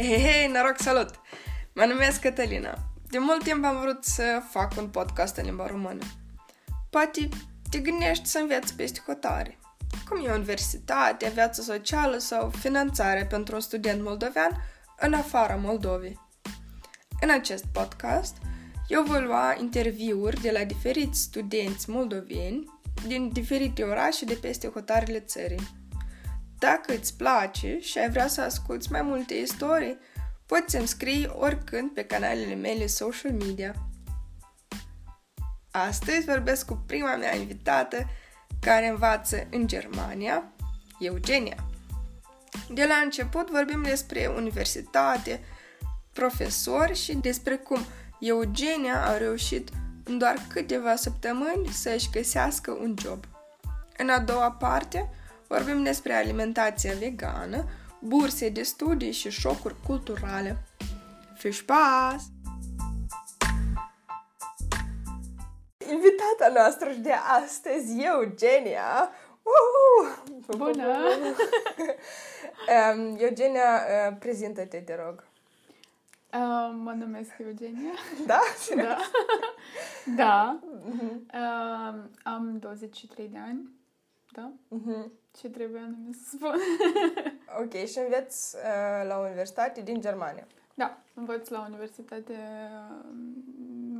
Hei, 0.00 0.20
hei, 0.20 0.46
noroc, 0.46 0.76
salut! 0.80 1.10
Mă 1.74 1.84
numesc 1.84 2.20
Cătălina. 2.20 2.78
De 3.08 3.18
mult 3.18 3.42
timp 3.42 3.64
am 3.64 3.80
vrut 3.80 4.04
să 4.04 4.42
fac 4.50 4.76
un 4.76 4.88
podcast 4.88 5.36
în 5.36 5.44
limba 5.44 5.66
română. 5.66 6.04
Poate 6.90 7.28
te 7.70 7.78
gândești 7.78 8.26
să 8.26 8.38
înveți 8.38 8.74
peste 8.74 9.00
hotare. 9.06 9.58
Cum 10.08 10.24
e 10.24 10.32
universitatea, 10.32 11.30
viața 11.30 11.62
socială 11.62 12.18
sau 12.18 12.50
finanțare 12.50 13.26
pentru 13.26 13.54
un 13.54 13.60
student 13.60 14.02
moldovean 14.02 14.50
în 14.98 15.12
afara 15.12 15.54
Moldovei. 15.54 16.20
În 17.20 17.30
acest 17.30 17.64
podcast, 17.72 18.36
eu 18.88 19.02
voi 19.02 19.20
lua 19.20 19.56
interviuri 19.60 20.40
de 20.40 20.50
la 20.50 20.64
diferiți 20.64 21.20
studenți 21.20 21.90
moldoveni 21.90 22.80
din 23.06 23.32
diferite 23.32 23.82
orașe 23.82 24.24
de 24.24 24.34
peste 24.34 24.68
hotarele 24.68 25.20
țării. 25.20 25.77
Dacă 26.58 26.92
îți 26.92 27.16
place 27.16 27.78
și 27.80 27.98
ai 27.98 28.10
vrea 28.10 28.26
să 28.26 28.40
asculți 28.40 28.92
mai 28.92 29.02
multe 29.02 29.34
istorii, 29.34 29.98
poți 30.46 30.72
să-mi 30.72 30.88
scrii 30.88 31.30
oricând 31.38 31.90
pe 31.90 32.04
canalele 32.04 32.54
mele 32.54 32.86
social 32.86 33.32
media. 33.32 33.74
Astăzi 35.70 36.24
vorbesc 36.24 36.66
cu 36.66 36.82
prima 36.86 37.16
mea 37.16 37.36
invitată 37.36 38.06
care 38.60 38.88
învață 38.88 39.46
în 39.50 39.66
Germania, 39.66 40.52
Eugenia. 40.98 41.64
De 42.70 42.84
la 42.86 42.94
început 42.94 43.50
vorbim 43.50 43.82
despre 43.82 44.32
universitate, 44.36 45.40
profesori 46.12 46.94
și 46.94 47.16
despre 47.16 47.56
cum 47.56 47.80
Eugenia 48.20 49.04
a 49.04 49.16
reușit 49.16 49.68
în 50.04 50.18
doar 50.18 50.36
câteva 50.48 50.96
săptămâni 50.96 51.68
să-și 51.72 52.10
găsească 52.10 52.70
un 52.70 52.94
job. 52.98 53.24
În 53.96 54.08
a 54.08 54.18
doua 54.18 54.50
parte, 54.50 55.10
vorbim 55.48 55.82
despre 55.82 56.12
alimentația 56.12 56.92
vegană, 56.98 57.64
burse 58.00 58.48
de 58.48 58.62
studii 58.62 59.12
și 59.12 59.30
șocuri 59.30 59.74
culturale. 59.86 60.56
Viel 61.40 61.52
Spaß! 61.52 62.22
Invitata 65.90 66.52
noastră 66.54 66.90
de 67.00 67.12
astăzi, 67.12 68.02
Eugenia. 68.02 69.10
Uhu! 69.42 70.14
Bună! 70.56 70.96
um, 72.94 73.16
Eugenia, 73.26 73.82
uh, 74.10 74.16
prezintă-te, 74.18 74.78
te 74.78 74.94
rog. 75.04 75.24
Uh, 76.32 76.74
mă 76.82 76.92
numesc 76.98 77.30
Eugenia. 77.38 77.92
Da? 78.26 78.40
da. 78.76 78.98
da. 80.16 80.60
Uh, 81.32 82.04
am 82.22 82.56
23 82.58 83.28
de 83.28 83.38
ani. 83.38 83.77
Da? 84.38 84.52
Mhm. 84.68 85.12
Ce 85.40 85.48
trebuie 85.48 85.80
anume 85.80 86.10
să 86.12 86.36
spun? 86.36 86.54
Ok, 87.62 87.72
și 87.86 87.98
înveți 87.98 88.56
uh, 88.56 89.08
la 89.08 89.18
universitate 89.18 89.80
din 89.80 90.00
Germania. 90.00 90.46
da, 90.74 90.98
învăț 91.14 91.48
la 91.48 91.64
Universitatea 91.68 92.36
uh, 92.94 93.14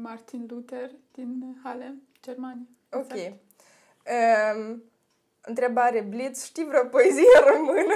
Martin 0.02 0.46
Luther 0.50 0.90
din 1.12 1.58
Halle, 1.62 1.94
Germania. 2.22 2.66
Ok. 2.92 3.12
Exact. 3.12 3.36
Um, 4.56 4.82
întrebare 5.40 6.00
Blitz, 6.00 6.44
știi 6.44 6.64
vreo 6.64 6.84
poezie 6.84 7.24
română? 7.56 7.94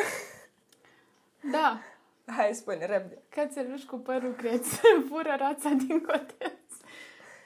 Da, 1.52 1.80
Hai, 2.26 2.54
spune, 2.54 2.86
repede. 2.86 3.18
cățeluș 3.28 3.82
cu 3.82 3.96
părul 3.96 4.32
creț, 4.34 4.66
fură 5.08 5.34
rața 5.38 5.68
din 5.68 6.00
coteț. 6.00 6.52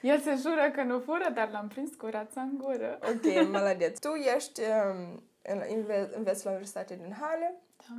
El 0.01 0.19
se 0.19 0.35
jură 0.35 0.71
că 0.73 0.83
nu 0.83 0.99
fură, 0.99 1.29
dar 1.33 1.49
l-am 1.49 1.67
prins 1.67 1.95
cu 1.95 2.05
rața 2.05 2.41
în 2.41 2.57
gură. 2.57 2.99
Ok, 3.01 3.49
maladeț. 3.49 3.99
Tu 3.99 4.13
ești, 4.13 4.61
um, 4.61 5.21
în, 5.41 5.61
înve- 5.75 6.09
înveți 6.15 6.43
la 6.43 6.49
Universitatea 6.49 6.95
din 6.95 7.15
Halle. 7.19 7.53
Da. 7.87 7.95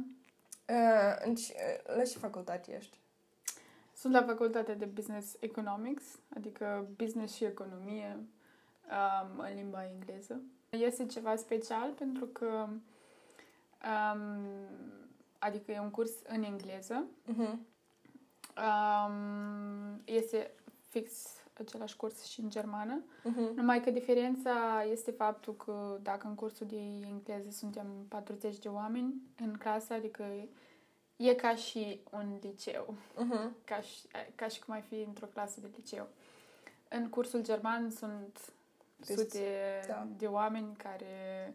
Uh, 0.74 1.26
în 1.26 1.34
ce, 1.34 1.54
la 1.96 2.02
ce 2.02 2.18
facultate 2.18 2.76
ești? 2.76 2.96
Sunt 3.94 4.12
la 4.12 4.22
facultatea 4.22 4.74
de 4.74 4.84
Business 4.84 5.36
Economics, 5.40 6.04
adică 6.36 6.86
business 6.96 7.34
și 7.34 7.44
economie 7.44 8.16
um, 8.90 9.38
în 9.38 9.54
limba 9.54 9.84
engleză. 9.84 10.40
Este 10.70 11.06
ceva 11.06 11.36
special 11.36 11.90
pentru 11.90 12.26
că 12.26 12.68
um, 14.16 14.44
adică 15.38 15.72
e 15.72 15.80
un 15.80 15.90
curs 15.90 16.10
în 16.26 16.42
engleză. 16.42 17.04
Mhm. 17.24 17.66
Um, 18.56 20.00
este 20.04 20.50
fix 20.88 21.37
același 21.62 21.96
curs 21.96 22.24
și 22.24 22.40
în 22.40 22.50
germană. 22.50 23.02
Mhm. 23.24 23.52
Numai 23.54 23.80
că 23.82 23.90
diferența 23.90 24.84
este 24.90 25.10
faptul 25.10 25.54
că 25.56 25.98
dacă 26.02 26.26
în 26.26 26.34
cursul 26.34 26.66
de 26.66 26.76
engleză 27.06 27.50
suntem 27.50 27.86
40 28.08 28.58
de 28.58 28.68
oameni 28.68 29.14
în 29.40 29.52
clasă, 29.56 29.92
adică 29.92 30.24
e 31.16 31.34
ca 31.34 31.54
și 31.54 32.00
un 32.10 32.38
liceu 32.42 32.94
Mhm. 33.16 33.54
ca 33.64 33.80
și, 33.80 34.06
ca 34.34 34.48
și 34.48 34.60
cum 34.64 34.74
ai 34.74 34.80
fi 34.80 34.94
într-o 35.06 35.26
clasă 35.26 35.60
de 35.60 35.70
liceu. 35.76 36.06
În 36.88 37.08
cursul 37.08 37.42
german 37.42 37.90
sunt 37.90 38.52
Peste- 38.98 39.14
sute 39.16 39.44
da. 39.88 40.06
de 40.18 40.26
oameni 40.26 40.76
care... 40.76 41.54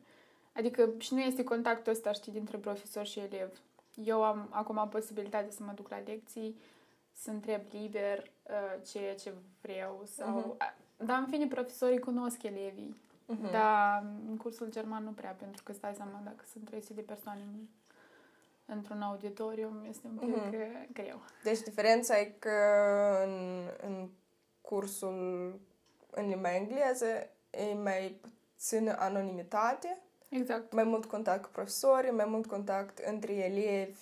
Adică 0.53 0.89
și 0.97 1.13
nu 1.13 1.19
este 1.21 1.43
contactul 1.43 1.91
ăsta, 1.91 2.11
știi, 2.11 2.31
dintre 2.31 2.57
profesor 2.57 3.05
și 3.05 3.19
elev. 3.19 3.61
Eu 3.95 4.23
am 4.23 4.47
acum 4.49 4.77
am 4.77 4.89
posibilitatea 4.89 5.49
să 5.51 5.63
mă 5.63 5.71
duc 5.75 5.89
la 5.89 5.99
lecții, 6.05 6.55
să 7.13 7.29
întreb 7.29 7.61
liber 7.71 8.17
uh, 8.43 8.81
ceea 8.91 9.15
ce 9.15 9.33
vreau 9.61 10.03
sau... 10.15 10.29
Mhm. 10.37 10.55
a- 10.57 10.73
Dar, 11.05 11.17
în 11.19 11.27
fine, 11.29 11.47
profesorii 11.47 11.99
cunosc 11.99 12.43
elevii. 12.43 13.01
Mhm. 13.25 13.51
Dar 13.51 14.03
în 14.29 14.37
cursul 14.37 14.69
german 14.69 15.03
nu 15.03 15.11
prea, 15.11 15.31
pentru 15.39 15.63
că 15.63 15.73
stai 15.73 15.93
seama 15.95 16.21
dacă 16.23 16.43
sunt 16.51 16.65
300 16.65 16.93
de 16.93 17.01
persoane 17.01 17.41
în- 17.41 17.67
într-un 18.65 19.01
auditorium, 19.01 19.85
este 19.89 20.07
un 20.07 20.15
pic 20.15 20.29
Mhm. 20.35 20.47
uh, 20.53 20.87
greu. 20.93 21.21
Deci 21.43 21.59
diferența 21.59 22.19
e 22.19 22.25
că 22.39 22.51
în, 23.25 23.63
în 23.87 24.09
cursul 24.61 25.59
în 26.11 26.27
limba 26.27 26.55
engleză 26.55 27.29
e 27.49 27.73
mai 27.73 28.19
puțină 28.55 28.95
anonimitate, 28.99 29.97
Exact. 30.29 30.73
mai 30.73 30.83
mult 30.83 31.05
contact 31.05 31.43
cu 31.43 31.49
profesori, 31.51 32.11
mai 32.11 32.25
mult 32.25 32.45
contact 32.45 32.97
între 32.97 33.33
elevi, 33.33 33.99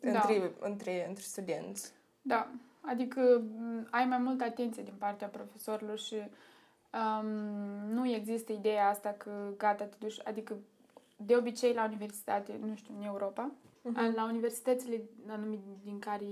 Da. 0.00 0.10
între, 0.10 0.52
între, 0.60 1.08
între 1.08 1.22
studenți. 1.22 1.92
Da, 2.26 2.48
adică 2.80 3.42
m, 3.58 3.86
ai 3.90 4.04
mai 4.04 4.18
multă 4.18 4.44
atenție 4.44 4.82
din 4.82 4.94
partea 4.98 5.28
profesorilor 5.28 5.98
și 5.98 6.14
um, 6.14 7.26
nu 7.88 8.08
există 8.08 8.52
ideea 8.52 8.88
asta 8.88 9.14
că 9.18 9.30
gata, 9.56 9.84
te 9.84 9.96
duci, 9.98 10.20
adică 10.24 10.56
de 11.16 11.36
obicei 11.36 11.72
la 11.72 11.84
universitate, 11.84 12.58
nu 12.60 12.74
știu, 12.74 12.94
în 12.98 13.04
Europa, 13.04 13.50
Mhm. 13.86 14.14
la 14.14 14.24
universitățile 14.24 15.00
anume 15.28 15.58
din 15.82 15.98
care, 15.98 16.24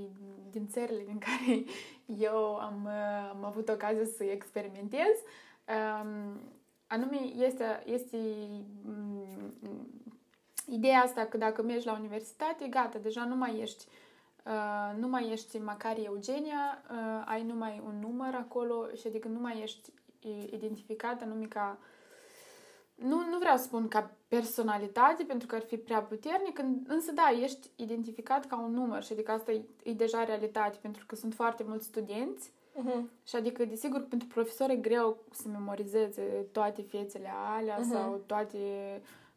din 0.51 0.69
țările 0.69 1.03
din 1.07 1.19
care 1.19 1.65
eu 2.29 2.57
am, 2.57 2.85
uh, 2.85 3.31
am 3.31 3.45
avut 3.45 3.69
ocazia 3.69 4.05
să 4.17 4.25
experimentez, 4.25 5.17
um, 6.03 6.41
anume 6.87 7.17
este, 7.37 7.83
este 7.85 8.17
um, 8.87 9.55
ideea 10.67 11.01
asta 11.03 11.25
că 11.25 11.37
dacă 11.37 11.63
mergi 11.63 11.87
la 11.87 11.93
universitate, 11.99 12.67
gata, 12.69 12.99
deja 12.99 13.25
nu 13.25 13.37
mai 13.37 13.61
ești 13.61 13.85
Uh, 13.87 14.02
nu 14.99 15.09
mai 15.09 15.31
ești 15.31 15.59
Macari 15.59 16.05
Eugenia, 16.05 16.83
uh, 16.91 17.23
ai 17.25 17.43
numai 17.43 17.83
un 17.87 17.99
număr 18.01 18.35
acolo 18.35 18.87
și 18.95 19.07
adică 19.07 19.29
nu 19.29 19.39
mai 19.41 19.61
ești 19.63 19.91
i- 20.21 20.49
identificat 20.53 21.23
anume 21.23 21.47
ca 21.47 21.79
nu, 22.95 23.17
nu 23.31 23.39
vreau 23.39 23.57
să 23.57 23.63
spun 23.63 23.89
ca 23.89 24.11
personalitate 24.29 25.23
pentru 25.25 25.47
că 25.47 25.55
ar 25.55 25.63
fi 25.63 25.77
prea 25.77 26.01
puternic, 26.03 26.59
în- 26.59 26.79
însă 26.87 27.13
da, 27.13 27.39
ești 27.43 27.71
identificat 27.77 28.47
ca 28.47 28.59
un 28.61 28.73
număr 28.73 29.03
și 29.03 29.13
adică 29.13 29.31
asta 29.33 29.53
e, 29.53 29.63
e 29.83 29.93
deja 29.93 30.25
realitate 30.25 30.79
pentru 30.81 31.05
că 31.07 31.15
sunt 31.15 31.35
foarte 31.35 31.65
mulți 31.67 31.85
studenți 31.87 32.53
Mhm. 32.75 33.11
și 33.27 33.37
adică, 33.37 33.65
desigur, 33.65 34.01
pentru 34.09 34.29
profesor 34.29 34.71
e 34.71 34.77
greu 34.77 35.17
să 35.33 35.49
memorizeze 35.49 36.47
toate 36.53 36.83
fețele 36.83 37.31
alea 37.57 37.79
Mhm. 37.79 37.91
sau 37.91 38.21
toate 38.27 38.59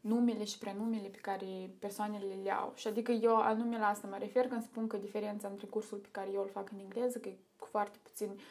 numele 0.08 0.44
și 0.44 0.58
prenumele 0.58 1.08
pe 1.08 1.18
care 1.18 1.70
persoanele 1.80 2.34
le 2.44 2.52
au. 2.52 2.72
Și 2.76 2.88
adică 2.88 3.12
eu 3.12 3.36
anume 3.36 3.78
la 3.78 3.88
asta 3.88 4.08
mă 4.08 4.16
refer 4.20 4.48
când 4.48 4.64
spun 4.64 4.88
că 4.88 4.98
diferența 4.98 5.48
între 5.48 5.68
cursul 5.68 5.98
pe 5.98 6.08
care 6.12 6.30
eu 6.34 6.42
îl 6.42 6.50
fac 6.50 6.70
în 6.72 6.80
engleză, 6.80 7.18
că 7.20 7.30
e 7.30 7.38
cu 7.60 7.68
foarte 7.72 7.98
puțini, 8.04 8.42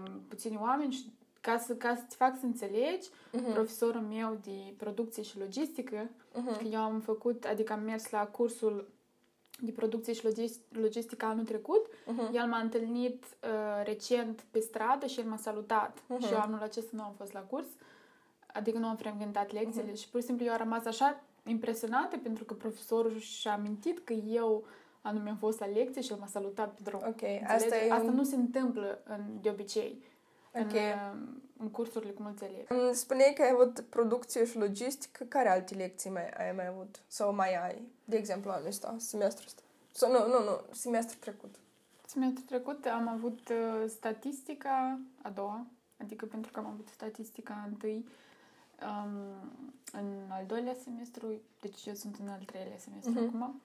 um, 0.00 0.20
puțini 0.28 0.58
oameni 0.60 0.92
și 0.92 1.12
ca 1.40 1.58
să, 1.58 1.74
ca 1.74 1.94
să 1.96 2.02
te 2.08 2.14
fac 2.14 2.38
să 2.38 2.44
înțelegi, 2.46 3.08
Mhm. 3.32 3.52
profesorul 3.52 4.00
meu 4.00 4.38
de 4.44 4.74
producție 4.76 5.22
și 5.22 5.38
logistică, 5.38 6.08
Mhm. 6.34 6.56
că 6.58 6.64
eu 6.64 6.80
am 6.80 7.00
făcut, 7.00 7.44
adică 7.44 7.72
am 7.72 7.80
mers 7.82 8.10
la 8.10 8.26
cursul 8.26 8.88
de 9.60 9.70
producție 9.70 10.12
și 10.12 10.24
logis- 10.24 10.60
logistică 10.68 11.26
anul 11.26 11.44
trecut, 11.44 11.86
Mhm. 12.06 12.34
el 12.34 12.46
m-a 12.46 12.58
întâlnit 12.58 13.24
uh, 13.24 13.84
recent 13.84 14.44
pe 14.50 14.60
stradă 14.60 15.06
și 15.06 15.20
el 15.20 15.26
m-a 15.26 15.36
salutat. 15.36 15.98
Mhm. 16.06 16.20
Și 16.26 16.32
eu 16.32 16.40
anul 16.40 16.60
acesta 16.62 16.90
nu 16.92 17.02
am 17.02 17.14
fost 17.16 17.32
la 17.32 17.40
curs, 17.40 17.66
adică 18.56 18.78
nu 18.78 18.86
am 18.86 18.96
frecventat 18.96 19.52
lecțiile 19.52 19.86
Mhm. 19.86 19.96
și 19.96 20.08
pur 20.08 20.20
și 20.20 20.26
simplu 20.26 20.44
eu 20.44 20.52
am 20.52 20.58
rămas 20.58 20.84
așa 20.84 21.20
impresionată 21.44 22.16
pentru 22.16 22.44
că 22.44 22.54
profesorul 22.54 23.18
și-a 23.18 23.52
amintit 23.52 23.98
că 24.04 24.12
eu 24.12 24.64
anume 25.00 25.30
am 25.30 25.36
fost 25.36 25.60
la 25.60 25.66
lecție 25.66 26.02
și 26.02 26.12
el 26.12 26.18
m-a 26.18 26.26
salutat 26.26 26.74
pe 26.74 26.80
drum. 26.84 26.98
Ok, 27.00 27.06
Înțelegi? 27.22 27.44
asta 27.44 27.76
e 27.76 27.90
Asta 27.92 28.04
un- 28.08 28.14
nu 28.14 28.24
se 28.24 28.34
întâmplă 28.36 28.98
în, 29.04 29.20
de 29.40 29.48
obicei 29.50 30.02
în, 30.52 30.62
Ok. 30.62 30.72
uh, 30.72 31.18
în 31.58 31.68
cursurile 31.70 32.10
cu 32.10 32.22
mulți 32.22 32.44
elevi. 32.44 32.64
Îmi 32.72 32.94
Spuneai 32.94 33.32
că 33.36 33.42
ai 33.42 33.50
avut 33.52 33.80
producție 33.80 34.44
și 34.46 34.58
logistică. 34.58 35.24
Care 35.24 35.48
alte 35.48 35.74
lecții 35.74 36.10
mai 36.10 36.28
ai 36.28 36.52
mai 36.52 36.66
avut? 36.66 37.00
Sau 37.06 37.34
mai 37.34 37.54
ai? 37.66 37.82
De 38.04 38.16
exemplu, 38.16 38.50
anul 38.50 38.66
ăsta, 38.66 38.94
semestrul 38.98 39.44
ăsta. 39.46 39.62
Sau 39.90 40.10
nu, 40.12 40.18
nu, 40.18 40.44
nu, 40.44 40.60
semestru 40.70 41.16
trecut. 41.20 41.54
Semestru 42.06 42.44
trecut 42.44 42.84
am 42.86 43.08
avut 43.08 43.48
uh, 43.48 43.84
statistica 43.88 44.98
a 45.22 45.30
doua, 45.30 45.66
adică 46.02 46.26
pentru 46.26 46.52
că 46.52 46.58
am 46.58 46.66
avut 46.66 46.88
statistica 46.88 47.64
întâi 47.68 48.06
um, 48.82 49.50
în 49.92 50.30
al 50.30 50.44
doilea 50.46 50.74
semestru, 50.84 51.26
deci 51.60 51.86
eu 51.86 51.94
sunt 51.94 52.16
în 52.20 52.28
al 52.28 52.40
treilea 52.46 52.78
semestru 52.78 53.12
Mhm. 53.12 53.24
acum. 53.26 53.60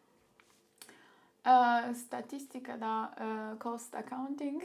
Uh, 1.46 1.96
statistica, 1.96 2.76
da, 2.76 3.14
uh, 3.20 3.58
cost 3.58 3.94
accounting, 3.96 4.62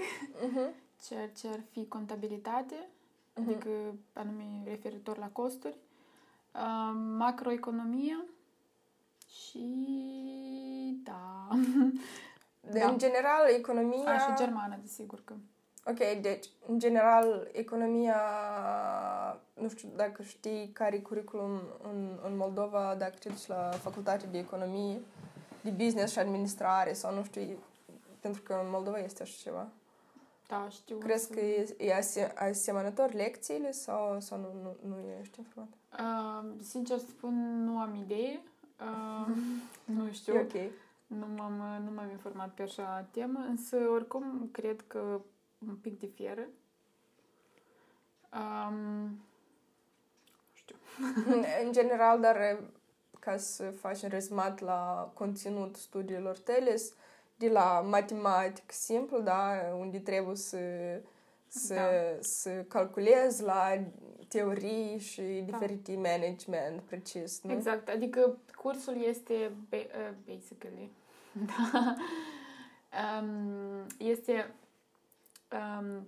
Mhm. 0.47 0.61
ceea 1.07 1.29
ce 1.29 1.49
ar 1.49 1.61
fi 1.71 1.87
contabilitate, 1.87 2.89
Mhm. 3.35 3.49
adică 3.51 3.69
anume 4.13 4.63
referitor 4.65 5.19
la 5.19 5.29
costuri, 5.29 5.77
uh, 6.55 6.93
macroeconomia 7.17 8.25
și 9.29 11.01
da, 11.05 11.49
De, 12.71 12.79
Da. 12.79 12.89
În 12.89 12.99
general, 12.99 13.49
economia... 13.57 14.11
a, 14.15 14.19
și 14.19 14.35
germană, 14.37 14.79
desigur 14.83 15.21
că. 15.25 15.35
Ok, 15.85 16.21
deci, 16.21 16.47
în 16.69 16.79
general, 16.79 17.49
economia, 17.53 18.17
nu 19.61 19.69
știu 19.69 19.89
dacă 19.97 20.23
știi 20.23 20.71
care 20.73 20.97
e 20.97 21.01
curriculum 21.01 21.61
în, 21.83 22.19
în 22.25 22.37
Moldova, 22.37 22.95
dacă 22.99 23.15
te 23.19 23.29
duci 23.29 23.47
la 23.47 23.71
facultate 23.71 24.27
de 24.27 24.39
economie, 24.39 25.01
de 25.61 25.71
business 25.71 26.13
și 26.13 26.19
administrare 26.19 26.93
sau 26.93 27.15
nu 27.15 27.25
știu, 27.25 27.59
pentru 28.21 28.43
că 28.43 28.61
în 28.65 28.71
Moldova 28.71 28.99
este 28.99 29.23
așa 29.23 29.37
ceva. 29.43 29.69
Da, 30.49 30.69
știu. 30.71 30.97
Crezi 30.97 31.33
că 31.33 31.41
e, 31.41 31.77
e 31.79 31.95
ase- 31.95 32.33
asemănător 32.37 33.13
lecțiile 33.13 33.71
sau, 33.71 34.21
sau 34.21 34.39
nu, 34.39 34.49
nu, 34.63 34.89
nu 34.89 34.97
ești 35.21 35.39
informat? 35.39 35.69
Uh, 36.01 36.51
sincer 36.61 36.99
să 36.99 37.07
spun, 37.07 37.65
nu 37.65 37.79
am 37.79 37.95
idee. 37.95 38.41
Uh, 38.81 39.37
nu 39.97 40.11
știu. 40.13 40.35
E 40.35 40.41
ok. 40.41 40.73
Nu 41.07 41.27
m-am, 41.37 41.83
nu 41.85 41.91
m-am 41.95 42.11
informat 42.11 42.51
pe 42.55 42.63
așa 42.63 43.09
temă, 43.11 43.39
însă 43.49 43.77
oricum 43.77 44.49
cred 44.53 44.85
că 44.87 45.21
un 45.69 45.75
pic 45.75 45.99
diferă. 45.99 46.47
Um, 48.33 48.75
nu 48.99 49.09
știu. 49.09 49.26
în 51.65 51.73
general, 51.73 52.21
dar 52.21 52.37
e, 52.37 52.59
ca 53.19 53.37
să 53.37 53.65
faci 53.71 54.03
un 54.03 54.09
rezumat 54.09 54.61
la 54.61 55.11
conținut 55.15 55.77
studiilor 55.77 56.39
tale, 56.39 56.77
s- 56.77 56.93
de 57.37 57.49
la 57.49 57.81
matematic 57.89 58.73
simplu, 58.73 59.21
da, 59.21 59.51
unde 59.79 59.99
trebuie 59.99 60.37
să, 60.37 60.59
să, 61.49 61.75
Da. 61.75 62.19
să 62.21 62.51
calculezi 62.51 63.43
la 63.43 63.85
teorii 64.29 64.99
și 64.99 65.23
diferite 65.23 65.93
management 65.93 66.81
precis, 66.81 67.43
nu? 67.43 67.53
Exact, 67.53 67.89
adică 67.89 68.37
cursul 68.55 69.03
este 69.05 69.53
ba- 69.69 69.77
uh, 69.77 70.15
basically 70.27 70.91
da, 71.47 71.95
um, 73.21 73.87
este 73.99 74.55
um, 75.53 76.07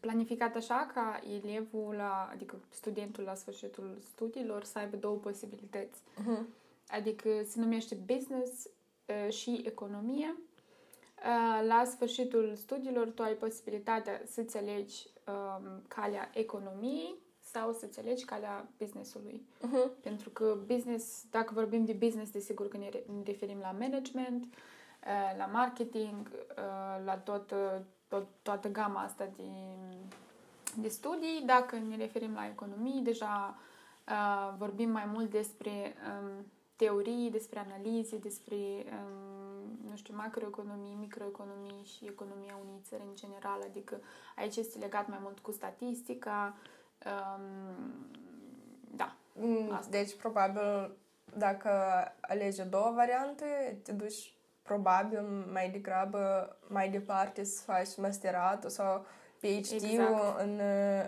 planificat 0.00 0.56
așa 0.56 0.90
ca 0.94 1.20
elevul, 1.42 1.94
la, 1.94 2.28
adică 2.32 2.60
studentul 2.68 3.24
la 3.24 3.34
sfârșitul 3.34 3.98
studiilor 4.00 4.64
să 4.64 4.78
aibă 4.78 4.96
două 4.96 5.16
posibilități. 5.16 6.02
Mhm. 6.16 6.48
Adică 6.88 7.28
se 7.44 7.60
numește 7.60 7.94
business 8.06 8.66
uh, 9.06 9.32
și 9.32 9.62
economie. 9.64 10.34
Uh, 10.36 11.66
La 11.66 11.84
sfârșitul 11.84 12.52
studiilor 12.56 13.08
tu 13.10 13.22
ai 13.22 13.32
posibilitatea 13.34 14.22
să-ți 14.26 14.56
alegi 14.56 15.06
um, 15.26 15.82
calea 15.88 16.30
economiei 16.34 17.14
sau 17.40 17.72
să-ți 17.72 17.98
alegi 17.98 18.24
calea 18.24 18.68
businessului. 18.78 19.46
Mhm. 19.60 19.90
Pentru 20.00 20.30
că 20.30 20.58
business, 20.66 21.24
dacă 21.30 21.50
vorbim 21.54 21.84
de 21.84 21.92
business, 21.92 22.30
desigur 22.30 22.68
că 22.68 22.76
ne, 22.76 22.88
re- 22.88 23.04
ne 23.06 23.22
referim 23.24 23.58
la 23.58 23.70
management, 23.78 24.44
uh, 24.44 25.36
la 25.38 25.46
marketing, 25.46 26.30
uh, 26.32 27.04
la 27.04 27.16
tot, 27.24 27.50
uh, 27.50 27.80
tot, 28.08 28.26
toată 28.42 28.68
gama 28.68 29.00
asta 29.02 29.28
de, 29.36 29.48
de 30.76 30.88
studii. 30.88 31.42
Dacă 31.46 31.76
ne 31.76 31.96
referim 31.96 32.34
la 32.34 32.46
economii, 32.46 33.02
deja 33.02 33.56
uh, 34.08 34.54
vorbim 34.58 34.90
mai 34.90 35.04
mult 35.04 35.30
despre 35.30 35.94
um, 36.20 36.46
teorii, 36.76 37.30
despre 37.30 37.58
analize, 37.58 38.16
despre, 38.16 38.56
um, 38.56 39.90
nu 39.90 39.96
știu, 39.96 40.14
macroeconomii, 40.16 40.96
microeconomii 41.00 41.84
și 41.84 42.04
economia 42.06 42.58
unei 42.64 42.80
țări 42.82 43.02
în 43.02 43.14
general. 43.14 43.60
Adică 43.68 44.00
aici 44.36 44.56
este 44.56 44.78
legat 44.78 45.08
mai 45.08 45.18
mult 45.22 45.38
cu 45.38 45.52
statistica. 45.52 46.54
Um, 47.04 47.94
da, 48.96 49.16
Mm, 49.40 49.72
Asta. 49.72 49.90
Deci, 49.90 50.14
probabil, 50.14 50.96
dacă 51.36 51.70
alegi 52.20 52.60
a 52.60 52.64
doua 52.64 52.90
variante, 52.90 53.78
te 53.82 53.92
duci 53.92 54.32
probabil 54.68 55.20
mai 55.52 55.70
degrabă 55.70 56.56
mai 56.68 56.88
departe 56.90 57.44
să 57.44 57.62
faci 57.62 57.96
masteratul 57.96 58.70
sau 58.70 59.06
PhD-ul 59.40 59.88
Exact. 59.90 60.40
în, 60.40 60.60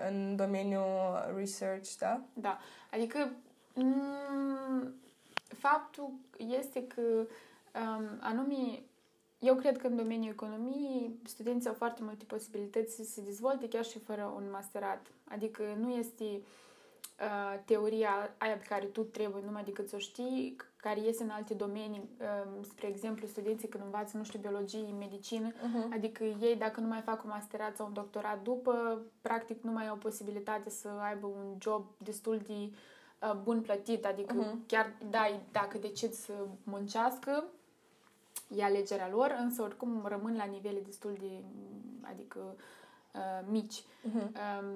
în 0.09 0.37
domeniul 0.37 1.33
research, 1.37 1.91
da? 1.99 2.21
Da, 2.33 2.59
adică 2.93 3.31
m- 3.75 4.89
faptul 5.59 6.11
este 6.37 6.87
că 6.87 7.03
um, 7.03 8.19
anume, 8.21 8.83
eu 9.39 9.55
cred 9.55 9.79
că 9.79 9.87
în 9.87 9.97
domeniul 9.97 10.33
economiei 10.33 11.19
studenții 11.25 11.69
au 11.69 11.75
foarte 11.75 12.01
multe 12.03 12.25
posibilități 12.25 12.95
să 12.95 13.03
se 13.05 13.23
dezvolte 13.23 13.69
chiar 13.69 13.85
și 13.85 13.99
fără 13.99 14.33
un 14.37 14.51
masterat. 14.51 15.07
Adică 15.29 15.63
nu 15.79 15.91
este 15.91 16.25
uh, 16.25 17.61
teoria 17.65 18.31
aia 18.39 18.55
pe 18.57 18.65
care 18.69 18.85
tu 18.85 19.03
trebuie 19.03 19.43
numai 19.45 19.65
decât 19.65 19.89
să 19.89 19.97
o 19.97 19.99
știi, 19.99 20.57
care 20.81 21.01
iese 21.01 21.23
în 21.23 21.31
alte 21.31 21.55
domenii, 21.55 22.09
um, 22.57 22.63
spre 22.63 22.87
exemplu, 22.87 23.27
studenții 23.27 23.69
când 23.69 23.85
învață, 23.85 24.17
nu 24.17 24.25
știu, 24.25 24.39
biologie, 24.39 24.95
medicină, 24.99 25.53
Uh-huh. 25.53 25.93
Adică 25.93 26.25
ei, 26.25 26.57
dacă 26.57 26.81
nu 26.81 26.87
mai 26.87 27.01
fac 27.01 27.25
un 27.25 27.31
masterat 27.33 27.77
sau 27.77 27.87
un 27.87 27.93
doctorat 27.93 28.43
după, 28.43 29.03
practic 29.21 29.63
nu 29.63 29.71
mai 29.73 29.89
au 29.89 29.97
posibilitate 29.97 30.71
să 30.71 30.89
aibă 30.89 31.27
un 31.27 31.57
job 31.59 31.85
destul 31.99 32.39
de 32.47 32.53
uh, 32.53 33.35
bun 33.43 33.61
plătit. 33.61 34.05
Adică 34.07 34.35
Mhm. 34.35 34.67
chiar, 34.67 34.93
da, 35.11 35.41
dacă 35.53 35.79
decid 35.79 36.13
să 36.13 36.33
muncească, 36.65 37.45
e 38.57 38.65
alegerea 38.65 39.09
lor, 39.09 39.37
însă 39.41 39.63
oricum 39.63 40.03
rămân 40.05 40.37
la 40.37 40.45
nivele 40.45 40.81
destul 40.81 41.17
de, 41.21 41.31
adică, 42.01 42.39
uh, 43.15 43.47
mici. 43.51 43.81
Uh-huh. 43.83 44.27
Um, 44.61 44.67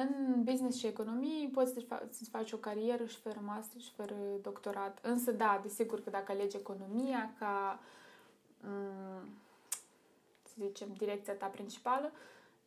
în 0.00 0.42
business 0.44 0.78
și 0.78 0.86
economie 0.86 1.48
poți 1.52 1.72
să-ți, 1.72 1.84
fa- 1.86 2.10
să-ți 2.10 2.30
faci 2.30 2.52
o 2.52 2.56
carieră 2.56 3.04
și 3.06 3.16
fără 3.16 3.40
master 3.44 3.80
și 3.80 3.90
fără 3.90 4.14
doctorat. 4.42 4.98
Însă, 5.02 5.32
da, 5.32 5.60
desigur 5.62 6.00
că 6.02 6.10
dacă 6.10 6.32
alegi 6.32 6.56
economia 6.56 7.30
ca, 7.38 7.78
um, 8.64 9.28
să 10.42 10.54
zicem, 10.66 10.88
direcția 10.98 11.32
ta 11.34 11.46
principală, 11.46 12.10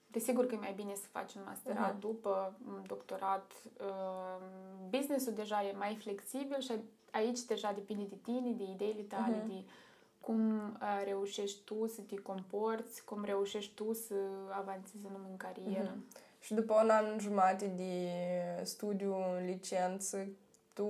desigur 0.07 0.45
că 0.45 0.55
e 0.55 0.57
mai 0.57 0.74
bine 0.75 0.93
să 0.95 1.07
faci 1.12 1.33
un 1.33 1.41
masterat 1.45 1.91
Mhm. 1.91 2.00
după 2.00 2.53
un 2.67 2.83
doctorat. 2.88 3.51
Um, 3.81 4.89
businessul 4.89 5.33
deja 5.33 5.63
e 5.63 5.71
mai 5.77 5.95
flexibil 5.95 6.59
și 6.59 6.71
aici 7.12 7.39
deja 7.41 7.71
depinde 7.71 8.03
de 8.03 8.15
tine, 8.24 8.51
de 8.51 8.63
ideile 8.63 9.01
tale, 9.01 9.36
Mhm. 9.38 9.48
de 9.48 9.63
cum 10.19 10.57
uh, 10.59 11.01
reușești 11.05 11.59
tu 11.63 11.88
să 11.88 12.01
te 12.01 12.15
comporți, 12.15 13.05
cum 13.05 13.24
reușești 13.24 13.74
tu 13.74 13.93
să 13.93 14.13
avansezi 14.51 15.05
în 15.05 15.12
în 15.29 15.38
carieră. 15.38 15.93
Mhm. 15.95 16.05
Și 16.39 16.53
după 16.53 16.74
un 16.84 16.89
an 16.89 17.19
jumate 17.19 17.65
de 17.65 18.10
studiu 18.63 19.15
în 19.15 19.46
licență, 19.46 20.27
tu 20.74 20.88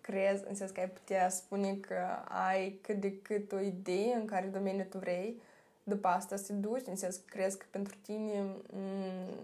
crezi, 0.00 0.44
în 0.48 0.54
sens 0.54 0.70
că 0.70 0.80
ai 0.80 0.88
putea 0.88 1.28
spune 1.28 1.74
că 1.74 1.96
ai 2.28 2.78
cât 2.82 3.00
de 3.00 3.18
cât 3.20 3.52
o 3.52 3.60
idee 3.60 4.14
în 4.14 4.24
care 4.24 4.46
domeniu 4.46 4.84
tu 4.84 4.98
vrei, 4.98 5.40
după 5.82 6.08
asta 6.08 6.36
să 6.36 6.46
te 6.46 6.52
duci, 6.52 6.86
în 6.86 6.96
sens 6.96 7.16
că 7.16 7.22
crezi 7.26 7.58
că 7.58 7.64
pentru 7.70 7.96
tine, 8.02 8.40
mm, 8.72 9.34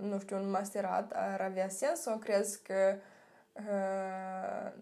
nu 0.00 0.18
știu, 0.18 0.36
un 0.36 0.50
masterat 0.50 1.12
ar 1.14 1.40
avea 1.40 1.68
sens 1.68 2.00
sau 2.00 2.16
crezi 2.18 2.62
că 2.62 2.96
uh, 3.52 4.72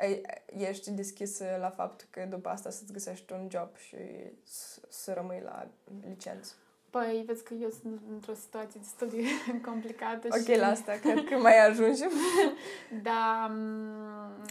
ai, 0.00 0.22
ești 0.56 0.90
deschis 0.90 1.42
la 1.58 1.70
faptul 1.70 2.06
că 2.10 2.26
după 2.28 2.48
asta 2.48 2.70
să-ți 2.70 2.92
găsești 2.92 3.32
un 3.32 3.48
job 3.50 3.76
și 3.76 3.96
să, 4.44 4.80
să 4.88 5.12
rămâi 5.12 5.40
la 5.44 5.68
licență? 6.08 6.52
Păi, 6.92 7.22
vezi 7.26 7.44
că 7.44 7.54
eu 7.54 7.70
sunt 7.70 8.00
într-o 8.10 8.34
situație 8.34 8.80
destul 8.80 9.08
de 9.08 9.22
complicată 9.70 10.28
Ok, 10.30 10.44
și... 10.44 10.58
la 10.58 10.66
asta 10.66 10.92
cred 10.92 11.24
că 11.24 11.38
mai 11.38 11.66
ajungem. 11.66 12.10
Da, 13.02 13.46
m, 13.46 14.46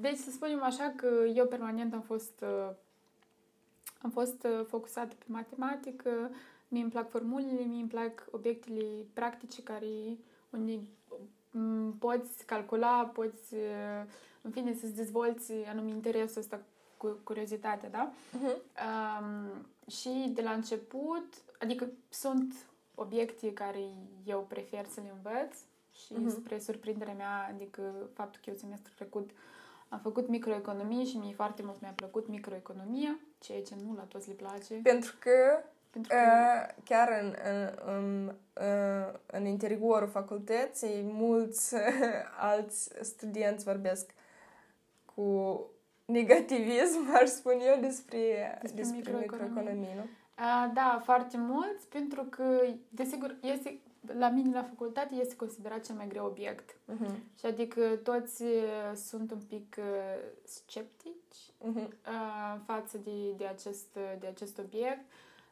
deci 0.00 0.16
să 0.16 0.30
spunem 0.30 0.62
așa 0.62 0.92
că 0.96 1.08
eu 1.34 1.46
permanent 1.46 1.94
am 1.94 2.00
fost 2.00 2.42
uh, 2.42 2.70
am 4.02 4.10
fost 4.10 4.44
uh, 4.44 4.66
focusată 4.66 5.14
pe 5.18 5.24
matematică, 5.26 6.30
mie 6.68 6.82
îmi 6.82 6.90
plac 6.90 7.10
formulele, 7.10 7.64
mie 7.64 7.80
îmi 7.80 7.88
plac 7.88 8.26
obiectele 8.30 8.84
practice 9.12 9.62
care 9.62 10.18
unde 10.50 10.80
m, 11.50 11.98
poți 11.98 12.44
calcula, 12.46 13.10
poți 13.14 13.54
uh, 13.54 14.04
în 14.40 14.50
fine 14.50 14.74
să-ți 14.74 14.96
dezvolți 14.96 15.52
anume 15.52 15.90
interesul 15.90 16.40
ăsta 16.40 16.60
cu 17.00 17.18
curiozitatea, 17.24 17.88
da? 17.88 18.12
Mhm. 18.32 18.46
Um, 18.46 19.66
și 19.90 20.30
de 20.34 20.42
la 20.42 20.50
început, 20.50 21.34
adică 21.58 21.88
sunt 22.08 22.54
obiecte 22.94 23.52
care 23.52 23.78
eu 24.24 24.46
prefer 24.48 24.86
să 24.86 25.00
le 25.00 25.12
învăț 25.16 25.56
și 26.04 26.12
Mhm. 26.12 26.28
spre 26.30 26.58
surprinderea 26.58 27.14
mea, 27.14 27.46
adică 27.54 27.82
faptul 28.14 28.40
că 28.44 28.50
eu 28.50 28.56
semestrul 28.56 28.92
trecut 28.96 29.30
Am 29.92 29.98
făcut 29.98 30.28
microeconomie 30.28 31.04
și 31.04 31.16
mie 31.16 31.34
foarte 31.34 31.62
mult 31.62 31.80
mi-a 31.80 31.92
plăcut 31.94 32.28
microeconomia, 32.28 33.18
ceea 33.38 33.62
ce 33.62 33.74
nu 33.86 33.94
la 33.94 34.02
toți 34.02 34.28
le 34.28 34.34
place. 34.34 34.74
Pentru 34.74 35.14
că, 35.18 35.62
Pentru 35.90 36.12
că... 36.14 36.20
Uh, 36.20 36.82
chiar 36.84 37.08
în, 37.22 37.34
în, 37.44 37.70
în, 37.94 38.32
uh, 38.60 39.14
în 39.26 39.46
interiorul 39.46 40.08
facultății, 40.08 41.02
mulți 41.02 41.74
uh, 41.74 41.80
alți 42.50 42.90
studenți 43.00 43.64
vorbesc 43.64 44.10
cu 45.14 45.60
negativism, 46.10 47.08
aș 47.20 47.28
spune 47.28 47.64
eu, 47.64 47.80
despre, 47.80 48.58
despre, 48.62 48.82
despre 48.82 48.96
microeconomie, 48.96 49.46
microeconomie 49.46 49.94
nu? 49.96 50.02
Uh, 50.02 50.70
da, 50.74 51.00
foarte 51.04 51.36
mulți, 51.36 51.88
pentru 51.88 52.22
că, 52.22 52.44
desigur, 52.88 53.36
este 53.40 53.78
la 54.18 54.28
mine 54.28 54.54
la 54.54 54.62
facultate 54.62 55.14
este 55.14 55.36
considerat 55.36 55.84
cel 55.84 55.94
mai 55.94 56.08
greu 56.08 56.26
obiect. 56.26 56.70
Uh-huh. 56.70 57.14
Și 57.38 57.46
adică 57.46 57.80
toți 58.02 58.42
uh, 58.42 58.92
sunt 58.94 59.30
un 59.30 59.40
pic 59.48 59.76
uh, 59.78 59.84
sceptici 60.44 61.36
uh-huh. 61.60 61.86
uh, 61.86 62.60
față 62.64 62.98
de, 62.98 63.32
de, 63.36 63.46
acest, 63.46 63.98
de 64.18 64.26
acest 64.26 64.58
obiect. 64.58 65.04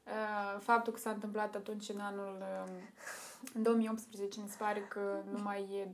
Uh, 0.07 0.61
faptul 0.61 0.93
că 0.93 0.99
s-a 0.99 1.11
întâmplat 1.11 1.55
atunci 1.55 1.89
în 1.89 2.01
anul 2.01 2.37
uh, 2.41 2.73
în 3.55 3.63
2018 3.63 4.41
mi 4.41 4.49
se 4.49 4.57
pare 4.59 4.81
că 4.81 5.23
numai 5.33 5.89
20% 5.89 5.91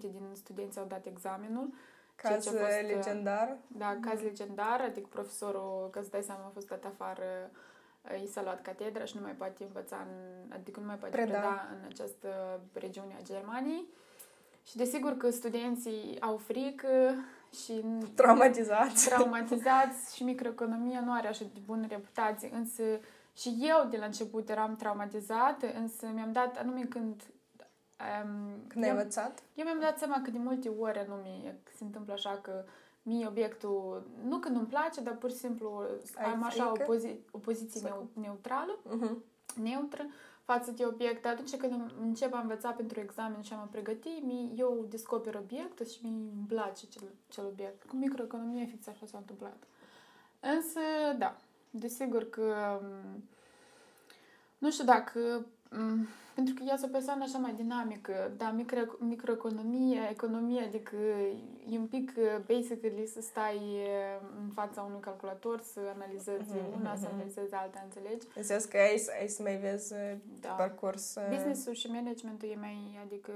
din 0.00 0.22
studenți 0.32 0.78
au 0.78 0.86
dat 0.88 1.06
examenul. 1.06 1.72
Caz 2.16 2.44
fost, 2.44 2.56
uh, 2.56 2.94
legendar? 2.94 3.56
Da, 3.66 3.96
caz 4.00 4.20
legendar, 4.20 4.80
adică 4.80 5.06
profesorul, 5.10 5.88
că 5.92 5.98
îți 5.98 6.10
dai 6.10 6.22
seama, 6.22 6.44
a 6.44 6.50
fost 6.54 6.68
dat 6.68 6.84
afară 6.84 7.50
i 8.22 8.26
s-a 8.26 8.42
luat 8.42 8.62
catedra 8.62 9.04
și 9.04 9.16
nu 9.16 9.22
mai 9.22 9.32
poate 9.32 9.62
învăța, 9.64 9.96
în, 9.96 10.52
adică 10.52 10.80
nu 10.80 10.86
mai 10.86 10.96
poate 10.96 11.16
preda, 11.16 11.38
preda 11.38 11.68
în 11.70 11.88
această 11.88 12.60
regiune 12.72 13.16
a 13.18 13.24
Germaniei. 13.24 13.88
Și 14.68 14.76
desigur 14.76 15.16
că 15.16 15.30
studenții 15.30 16.16
au 16.20 16.36
frică 16.36 17.14
și... 17.64 17.84
Traumatizați. 18.14 19.08
Traumatizați 19.08 20.16
și 20.16 20.22
microeconomia 20.22 21.00
nu 21.00 21.12
are 21.12 21.28
așa 21.28 21.44
de 21.54 21.60
bună 21.66 21.86
reputație, 21.86 22.50
însă 22.52 22.82
și 23.36 23.56
eu 23.60 23.86
de 23.90 23.96
la 23.96 24.04
început 24.04 24.48
eram 24.48 24.76
traumatizată, 24.76 25.66
însă 25.74 26.06
mi-am 26.14 26.32
dat 26.32 26.56
anume 26.56 26.84
când... 26.88 27.22
Um, 28.00 28.66
când 28.68 28.84
ai 28.84 28.90
învățat? 28.90 29.42
Eu 29.54 29.64
mi-am 29.64 29.80
dat 29.80 29.98
seama 29.98 30.20
că 30.24 30.30
de 30.30 30.38
multe 30.38 30.68
ori 30.68 30.98
anume 30.98 31.58
se 31.76 31.84
întâmplă 31.84 32.12
așa 32.12 32.38
că 32.42 32.64
mie 33.02 33.26
obiectul, 33.26 34.06
nu 34.24 34.38
că 34.38 34.48
nu-mi 34.48 34.66
place, 34.66 35.00
dar 35.00 35.14
pur 35.14 35.30
și 35.30 35.36
simplu 35.36 35.82
Ai 36.16 36.24
am 36.24 36.42
așa 36.42 36.70
o, 36.70 36.74
pozi- 36.74 37.18
o 37.30 37.38
poziție 37.38 37.80
neu- 37.80 38.08
neutrală, 38.12 38.78
uh-huh. 38.78 39.16
neutră 39.62 40.06
față 40.42 40.70
de 40.70 40.86
obiect. 40.86 41.26
Atunci 41.26 41.56
când 41.56 41.92
încep 42.00 42.34
a 42.34 42.40
învăța 42.40 42.70
pentru 42.70 43.00
examen 43.00 43.42
și 43.42 43.52
am 43.52 43.58
a 43.58 43.68
pregăti, 43.70 44.22
mie, 44.22 44.50
eu 44.56 44.86
descoper 44.88 45.34
obiectul 45.34 45.86
și 45.86 45.98
mi 46.02 46.08
îmi 46.08 46.46
place 46.48 46.86
cel, 46.86 47.02
cel 47.28 47.44
obiect. 47.44 47.84
Cu 47.84 47.96
microeconomie 47.96 48.64
fix 48.64 48.86
așa 48.86 49.06
s-a 49.06 49.18
întâmplat. 49.18 49.62
Însă, 50.40 50.80
da, 51.18 51.36
desigur 51.70 52.30
că 52.30 52.80
nu 54.58 54.70
știu 54.70 54.84
dacă 54.84 55.46
pentru 56.34 56.54
că 56.54 56.62
eu 56.68 56.76
sunt 56.76 56.90
o 56.90 56.96
persoană 56.96 57.22
așa 57.24 57.38
mai 57.38 57.52
dinamică, 57.52 58.32
dar 58.36 58.52
micro, 58.52 58.80
microeconomie, 58.98 60.00
economie, 60.10 60.62
adică 60.62 60.96
e 61.70 61.78
un 61.78 61.86
pic 61.86 62.12
uh, 62.16 62.24
basically 62.46 63.06
să 63.06 63.20
stai 63.20 63.56
uh, 63.56 64.28
în 64.42 64.48
fața 64.54 64.82
unui 64.82 65.00
calculator, 65.00 65.60
să 65.60 65.80
analizezi 65.94 66.52
mm-hmm. 66.52 66.80
una, 66.80 66.96
să 66.96 67.06
analizezi 67.12 67.54
alta, 67.54 67.80
înțelegi? 67.84 68.26
Înseamnă 68.34 68.64
că 68.64 68.76
ai, 68.76 69.06
ai 69.20 69.28
să 69.28 69.42
mai 69.42 69.56
vezi 69.56 69.92
uh, 69.92 69.98
da. 70.40 70.48
parcurs... 70.48 71.16
Business-ul 71.28 71.74
și 71.74 71.86
managementul 71.86 72.48
e 72.48 72.56
mai, 72.56 72.98
adică 73.04 73.32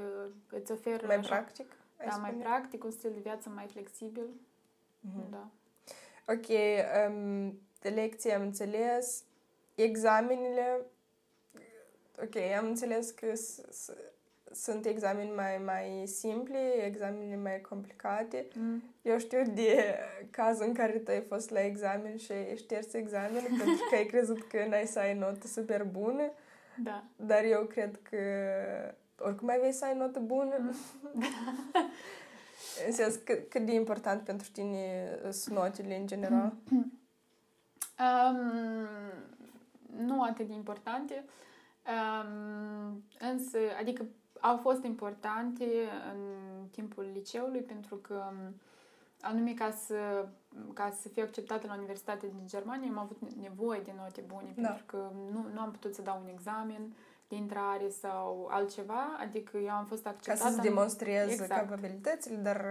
îți 0.51 0.73
oferă... 0.73 1.07
Mai 1.07 1.17
așa, 1.17 1.29
practic? 1.29 1.77
Da, 2.09 2.17
mai 2.17 2.31
practic, 2.31 2.85
un 2.85 2.91
stil 2.91 3.11
de 3.15 3.21
viață 3.23 3.49
mai 3.55 3.67
flexibil. 3.67 4.27
Mm-hmm. 4.27 5.31
Da. 5.31 5.49
Ok, 6.33 6.49
um, 7.09 7.59
de 7.81 7.89
lecție 7.89 8.35
am 8.35 8.43
înțeles, 8.43 9.25
examenele 9.75 10.81
ok, 12.23 12.37
am 12.59 12.67
înțeles 12.67 13.11
că 13.11 13.33
sunt 14.53 14.87
examene 14.87 15.31
mai, 15.31 15.61
mai 15.65 16.07
simple, 16.07 16.59
examene 16.85 17.37
mai 17.37 17.61
complicate. 17.61 18.49
Mm. 18.55 18.83
Eu 19.03 19.19
știu 19.19 19.43
de 19.55 19.99
cazul 20.31 20.67
în 20.67 20.75
care 20.75 20.93
tu 20.93 21.11
ai 21.11 21.21
fost 21.29 21.51
la 21.51 21.65
examen 21.65 22.17
și 22.17 22.33
ai 22.33 22.57
șters 22.57 22.93
examenul 22.93 23.49
pentru 23.65 23.87
că 23.91 23.95
ai 23.95 24.05
crezut 24.05 24.49
că 24.49 24.67
n-ai 24.69 24.87
să 24.87 24.99
ai 24.99 25.15
notă 25.15 25.47
super 25.47 25.85
bună. 25.85 26.31
Da. 26.83 27.05
Dar 27.17 27.45
eu 27.45 27.65
cred 27.65 27.99
că 28.03 28.19
oricum 29.19 29.49
ai 29.49 29.61
vei 29.61 29.73
să 29.73 29.85
ai 29.85 29.97
notă 29.97 30.19
bună. 30.19 30.55
Mm. 30.59 30.75
în 32.87 32.93
sens, 32.93 33.15
cât, 33.15 33.51
cât 33.51 33.67
de 33.67 33.73
important 33.73 34.23
pentru 34.23 34.49
tine 34.53 35.09
sunt 35.31 35.57
notele 35.57 35.97
în 35.97 36.07
general? 36.07 36.53
Um, 38.01 38.89
nu 40.07 40.23
atât 40.23 40.47
de 40.47 40.53
importante. 40.53 41.25
Uh, 41.27 41.31
Um, 41.87 43.05
însă, 43.19 43.59
adică 43.81 44.07
au 44.41 44.57
fost 44.57 44.85
importante 44.85 45.65
în 46.13 46.21
timpul 46.71 47.11
liceului 47.13 47.61
pentru 47.61 47.97
că 47.97 48.33
anume 49.21 49.53
ca 49.55 49.71
să, 49.71 50.29
ca 50.75 50.97
să 51.01 51.09
fiu 51.09 51.23
acceptată 51.23 51.67
la 51.67 51.75
Universitatea 51.75 52.29
din 52.29 52.47
Germania 52.47 52.89
am 52.89 52.99
avut 52.99 53.19
nevoie 53.41 53.81
de 53.81 53.93
note 53.97 54.25
bune 54.27 54.53
da. 54.57 54.69
pentru 54.69 54.85
că 54.87 55.11
nu, 55.33 55.47
nu 55.53 55.61
am 55.61 55.71
putut 55.71 55.95
să 55.95 56.03
dau 56.03 56.21
un 56.23 56.29
examen 56.33 56.93
de 57.29 57.37
intrare 57.37 57.89
sau 57.89 58.49
altceva, 58.51 59.17
adică 59.21 59.59
eu 59.59 59.71
am 59.71 59.85
fost 59.85 60.07
acceptată... 60.07 60.49
Ca 60.49 60.51
să 60.51 60.69
demonstrez 60.69 61.31
exact. 61.31 61.61
capabilitățile, 61.61 62.37
dar... 62.37 62.65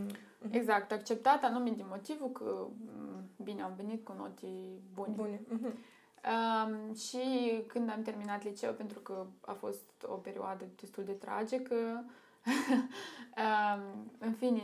Exact, 0.50 0.92
acceptată 0.92 1.46
anume 1.46 1.70
de 1.70 1.84
motivul 1.88 2.30
că, 2.30 2.66
bine, 3.42 3.62
am 3.62 3.72
venit 3.76 4.04
cu 4.04 4.14
note 4.18 4.46
bune. 4.94 5.12
Bune. 5.16 5.40
Uh-huh. 5.40 5.74
Um, 6.24 6.94
și 6.94 7.20
când 7.66 7.90
am 7.90 8.02
terminat 8.02 8.44
liceu, 8.44 8.72
pentru 8.72 8.98
că 8.98 9.26
a 9.40 9.52
fost 9.52 9.82
o 10.02 10.14
perioadă 10.14 10.64
destul 10.80 11.04
de 11.04 11.12
tragică, 11.12 11.74
um, 13.44 14.12
în 14.18 14.32
fine, 14.32 14.62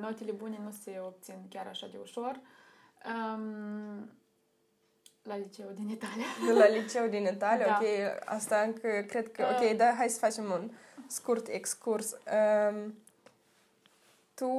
notele 0.00 0.32
bune 0.32 0.58
nu 0.62 0.70
se 0.82 1.00
obțin 1.04 1.46
chiar 1.48 1.66
așa 1.66 1.86
de 1.86 1.98
ușor. 2.02 2.40
Um, 3.06 4.10
la 5.22 5.36
liceu 5.36 5.70
din 5.74 5.88
Italia. 5.88 6.26
La 6.60 6.68
liceu 6.68 7.06
din 7.06 7.26
Italia, 7.26 7.66
da. 7.66 7.78
ok. 7.80 7.88
Asta 8.24 8.60
încă 8.60 9.04
cred 9.08 9.30
că... 9.30 9.46
Ok, 9.50 9.70
uh, 9.70 9.76
da, 9.76 9.94
hai 9.96 10.08
să 10.08 10.18
facem 10.18 10.44
un 10.44 10.70
scurt 11.06 11.46
excurs. 11.46 12.12
Um, 12.12 12.94
tu 14.34 14.50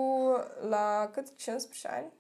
la 0.68 1.10
cât? 1.14 1.36
15 1.38 1.88
ani? 1.88 2.12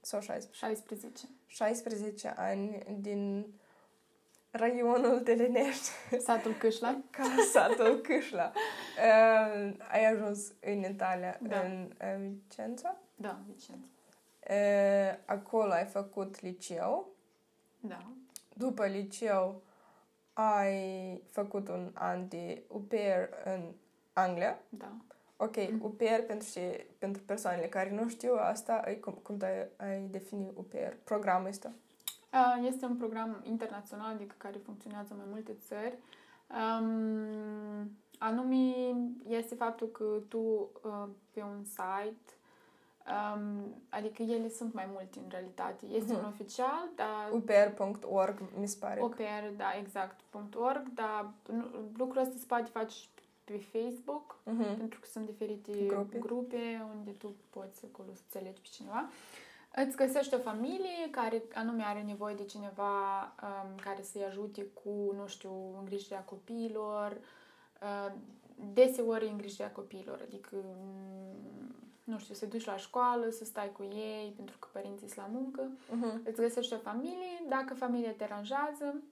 Sau 0.00 0.20
16? 0.20 0.64
16. 0.64 1.28
16 1.48 2.34
ani 2.36 2.82
din 3.00 3.46
raionul 4.50 5.20
Telenești. 5.20 5.88
Satul 6.18 6.52
Câșla. 6.52 7.00
Ca 7.10 7.24
satul 7.52 8.00
Câșla. 8.00 8.52
Uh, 8.96 9.72
ai 9.90 10.04
ajuns 10.12 10.52
în 10.60 10.78
Italia, 10.78 11.38
da. 11.42 11.60
în 11.60 11.92
uh, 12.00 12.30
Vicența? 12.30 12.96
Da, 13.14 13.38
Vicența. 13.46 13.86
Uh, 14.50 15.18
acolo 15.24 15.72
ai 15.72 15.84
făcut 15.84 16.40
liceu. 16.40 17.08
Da. 17.80 18.06
După 18.54 18.86
liceu 18.86 19.62
ai 20.32 21.22
făcut 21.30 21.68
un 21.68 21.90
an 21.94 22.28
de 22.28 22.62
au 22.72 22.78
pair 22.78 23.28
în 23.44 23.72
Anglia. 24.12 24.58
Da. 24.68 24.92
Ok, 25.40 25.56
mm. 25.56 25.80
UPR 25.82 26.20
pentru, 26.26 26.48
și, 26.48 26.60
pentru 26.98 27.22
persoanele 27.22 27.66
care 27.66 27.90
nu 27.90 28.08
știu 28.08 28.34
asta, 28.34 28.82
cum, 29.00 29.12
cum 29.22 29.36
ai, 29.40 29.88
ai 29.88 30.00
defini 30.10 30.52
UPR, 30.54 30.92
programul 31.04 31.48
ăsta? 31.48 31.72
Este 32.66 32.84
un 32.84 32.96
program 32.96 33.40
internațional, 33.42 34.14
adică 34.14 34.34
care 34.38 34.56
funcționează 34.64 35.08
în 35.10 35.16
mai 35.16 35.26
multe 35.30 35.56
țări. 35.66 35.98
Um, 36.48 37.90
anume, 38.18 38.74
este 39.28 39.54
faptul 39.54 39.86
că 39.86 40.04
tu 40.28 40.38
uh, 40.38 41.08
pe 41.30 41.42
un 41.42 41.64
site, 41.64 42.32
um, 43.34 43.74
adică 43.88 44.22
ele 44.22 44.48
sunt 44.48 44.74
mai 44.74 44.88
multe 44.92 45.18
în 45.18 45.28
realitate. 45.28 45.86
Este 45.86 46.14
uh-huh. 46.14 46.18
un 46.18 46.24
oficial, 46.24 46.88
dar... 46.96 47.30
upr.org, 47.32 48.42
mi 48.58 48.68
se 48.68 48.76
pare. 48.80 49.00
UPR, 49.02 49.56
da, 49.56 49.72
exact, 49.80 50.20
.org, 50.54 50.88
dar 50.94 51.30
lucrul 51.96 52.22
ăsta 52.22 52.34
se 52.38 52.44
poate 52.46 52.70
face 52.72 52.96
pe 53.48 53.78
Facebook, 53.78 54.36
uh-huh. 54.40 54.76
pentru 54.76 55.00
că 55.00 55.06
sunt 55.06 55.26
diferite 55.26 55.72
grupe. 55.86 56.18
grupe 56.18 56.86
unde 56.96 57.10
tu 57.10 57.34
poți 57.50 57.84
acolo 57.92 58.08
să 58.14 58.20
înțelegi 58.24 58.60
pe 58.60 58.68
cineva. 58.70 59.08
Îți 59.74 59.96
găsești 59.96 60.34
o 60.34 60.38
familie 60.38 61.10
care 61.10 61.42
anume 61.54 61.82
are 61.82 62.02
nevoie 62.02 62.34
de 62.34 62.44
cineva 62.44 63.22
um, 63.22 63.76
care 63.82 64.02
să-i 64.02 64.24
ajute 64.24 64.62
cu, 64.62 65.14
nu 65.16 65.26
știu, 65.26 65.52
îngrijirea 65.78 66.20
copiilor, 66.20 67.16
uh, 67.82 68.12
deseori 68.72 69.28
îngrijirea 69.28 69.72
copiilor, 69.72 70.20
adică, 70.26 70.56
mm, 70.56 71.74
nu 72.04 72.18
știu, 72.18 72.34
să 72.34 72.46
duci 72.46 72.64
la 72.64 72.76
școală, 72.76 73.30
să 73.30 73.44
stai 73.44 73.72
cu 73.72 73.82
ei, 73.82 74.32
pentru 74.36 74.58
că 74.58 74.68
părinții 74.72 75.08
sunt 75.08 75.18
la 75.18 75.30
muncă. 75.32 75.70
Uh-huh. 75.70 76.24
Îți 76.24 76.40
găsești 76.40 76.74
o 76.74 76.78
familie, 76.78 77.44
dacă 77.48 77.74
familia 77.74 78.12
te 78.12 78.24
aranjează, 78.24 79.02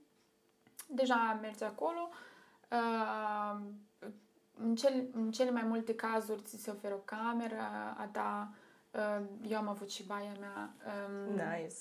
deja 0.88 1.38
mergi 1.40 1.64
acolo, 1.64 2.08
uh, 2.70 3.60
în, 4.62 4.74
cel, 4.74 5.04
în 5.12 5.30
cele 5.30 5.50
mai 5.50 5.64
multe 5.66 5.94
cazuri 5.94 6.42
ți 6.42 6.62
se 6.62 6.70
oferă 6.70 6.94
o 6.94 7.02
cameră 7.04 7.60
a 7.96 8.08
ta, 8.12 8.50
uh, 8.90 9.24
eu 9.48 9.58
am 9.58 9.68
avut 9.68 9.90
și 9.90 10.02
baia 10.06 10.32
mea. 10.40 10.70
Um, 10.86 11.32
Nice. 11.32 11.74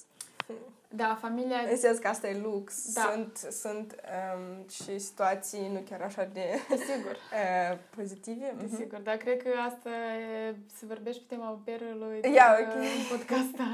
Da, 0.90 1.18
familia... 1.22 1.58
În 1.72 1.78
sens 1.78 1.98
că 1.98 2.08
asta 2.08 2.28
e 2.28 2.40
lux. 2.40 2.94
Da. 2.94 3.02
Sunt, 3.14 3.38
sunt 3.52 3.96
um, 4.36 4.68
și 4.70 5.00
situații 5.00 5.70
nu 5.74 5.80
chiar 5.90 6.02
așa 6.02 6.24
de 6.24 6.46
Desigur, 6.70 7.12
uh, 7.72 7.78
pozitive. 7.96 8.54
Mhm. 8.58 8.70
desigur, 8.70 9.00
dar 9.00 9.16
cred 9.16 9.42
că 9.44 9.50
asta 9.68 9.90
e, 9.90 10.56
să 10.78 10.86
vorbești 10.88 11.22
pe 11.22 11.36
tema 11.36 11.52
operelui 11.52 12.20
Ia, 12.34 12.56
de- 12.58 12.64
ok. 12.64 12.76
în 12.76 13.18
podcast 13.18 13.54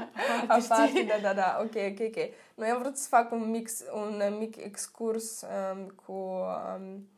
aparte, 0.46 0.64
Aparte, 0.64 0.88
știi? 0.88 1.04
da, 1.06 1.18
da, 1.22 1.32
da, 1.34 1.58
ok, 1.60 1.74
ok, 1.74 2.06
ok. 2.16 2.30
Noi 2.54 2.68
am 2.68 2.78
vrut 2.78 2.96
să 2.96 3.08
fac 3.08 3.32
un, 3.32 3.50
mix, 3.50 3.82
un 3.94 4.20
uh, 4.30 4.36
mic 4.38 4.56
excurs 4.56 5.42
um, 5.72 5.86
cu 6.04 6.12
um, 6.12 7.08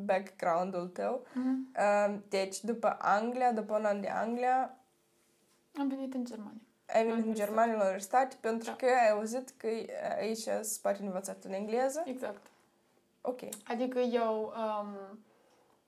background-ul 0.00 0.88
tău. 0.88 1.26
Mhm. 1.34 1.72
Um, 2.08 2.24
deci, 2.28 2.60
după 2.60 2.96
Anglia, 3.00 3.52
după 3.52 3.76
un 3.78 3.84
an 3.84 4.00
de 4.00 4.08
Anglia, 4.08 4.74
Am 5.78 5.88
venit 5.88 6.14
în 6.14 6.24
Germania. 6.24 6.60
ai 6.86 7.00
venit 7.02 7.12
în 7.16 7.20
universitate. 7.22 7.50
Germania 7.50 7.76
la 7.76 7.82
universitate 7.84 8.36
pentru 8.40 8.68
Da. 8.70 8.76
că 8.76 8.84
ai 8.84 9.10
auzit 9.10 9.50
că 9.56 9.66
uh, 9.66 9.84
aici 10.18 10.38
se 10.38 10.78
poate 10.82 11.02
învățat 11.02 11.44
în 11.44 11.52
engleză. 11.52 12.02
Exact. 12.04 12.46
Ok. 13.20 13.40
Adică 13.64 13.98
eu 13.98 14.52
um, 14.56 14.88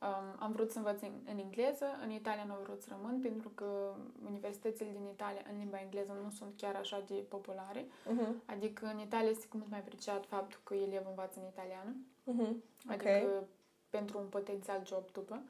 um, 0.09 0.37
am 0.39 0.53
vrut 0.53 0.71
să 0.71 0.79
învăț 0.79 1.01
în, 1.03 1.13
în 1.31 1.39
engleză, 1.39 1.87
în 2.03 2.11
Italia 2.11 2.45
nu 2.45 2.53
am 2.53 2.61
vrut 2.63 2.83
să 2.83 2.89
rămân 2.91 3.21
pentru 3.21 3.49
că 3.49 3.95
universitățile 4.27 4.91
din 4.93 5.07
Italia 5.13 5.41
în 5.53 5.59
limba 5.59 5.81
engleză 5.81 6.13
nu 6.25 6.31
sunt 6.31 6.53
chiar 6.57 6.75
așa 6.75 7.03
de 7.09 7.15
populare. 7.29 7.87
Mhm, 8.09 8.43
Adică 8.47 8.87
în 8.87 8.99
Italia 8.99 9.29
este 9.31 9.47
cu 9.47 9.57
mult 9.57 9.71
mai 9.71 9.79
apreciat 9.79 10.27
faptul 10.27 10.61
că 10.65 10.75
elev 10.75 11.03
învață 11.09 11.39
în 11.41 11.47
italiană. 11.47 11.97
mhm. 12.25 12.63
Adică 12.89 13.09
pentru 13.97 14.19
un 14.19 14.27
potențial 14.27 14.81
job 14.87 15.05
după. 15.13 15.43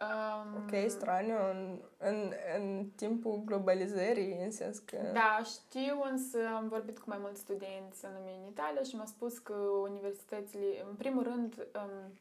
Um, 0.00 0.62
Ok, 0.62 0.90
straniu 0.90 1.36
în, 1.50 1.78
în, 1.98 2.32
în 2.58 2.86
timpul 2.96 3.42
globalizării, 3.44 4.36
în 4.44 4.50
sens 4.50 4.78
că... 4.78 4.96
Da, 5.12 5.40
știu, 5.44 6.02
însă 6.10 6.38
am 6.56 6.68
vorbit 6.68 6.98
cu 6.98 7.04
mai 7.08 7.18
mulți 7.20 7.40
studenți 7.40 8.06
anume 8.06 8.30
în 8.40 8.48
Italia 8.48 8.82
și 8.82 8.94
mi-a 8.94 9.04
spus 9.04 9.38
că 9.38 9.54
universitățile, 9.90 10.84
în 10.88 10.94
primul 10.94 11.22
rând, 11.22 11.66
um, 11.74 12.12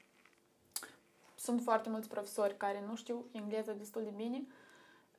sunt 1.35 1.61
foarte 1.61 1.89
mulți 1.89 2.09
profesori 2.09 2.57
care 2.57 2.83
nu 2.87 2.95
știu 2.95 3.25
engleză 3.31 3.71
destul 3.71 4.03
de 4.03 4.13
bine 4.15 4.43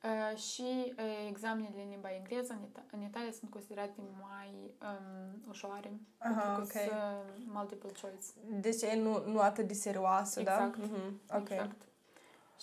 uh, 0.05 0.37
și 0.39 0.95
uh, 0.99 1.27
examenele 1.29 1.83
în 1.83 1.89
limba 1.89 2.09
engleză 2.15 2.53
în, 2.53 2.67
Ita- 2.69 2.91
în 2.91 3.03
Italia 3.03 3.31
sunt 3.39 3.51
considerate 3.51 4.01
mai 4.29 4.75
um, 4.83 5.43
ușoare, 5.49 5.93
Aha, 6.19 6.41
pentru 6.41 6.65
că 6.73 6.79
ok. 6.79 6.89
sunt 6.89 7.47
multiple 7.53 7.91
choice. 8.01 8.61
Deci 8.61 8.83
e 8.83 8.97
nu, 9.01 9.23
nu 9.27 9.39
atât 9.41 9.67
de 9.67 9.75
serioasă, 9.75 10.41
Exact. 10.41 10.77
da? 10.77 10.85
Mhm, 10.87 11.21
Ok. 11.37 11.49
Exact. 11.51 11.83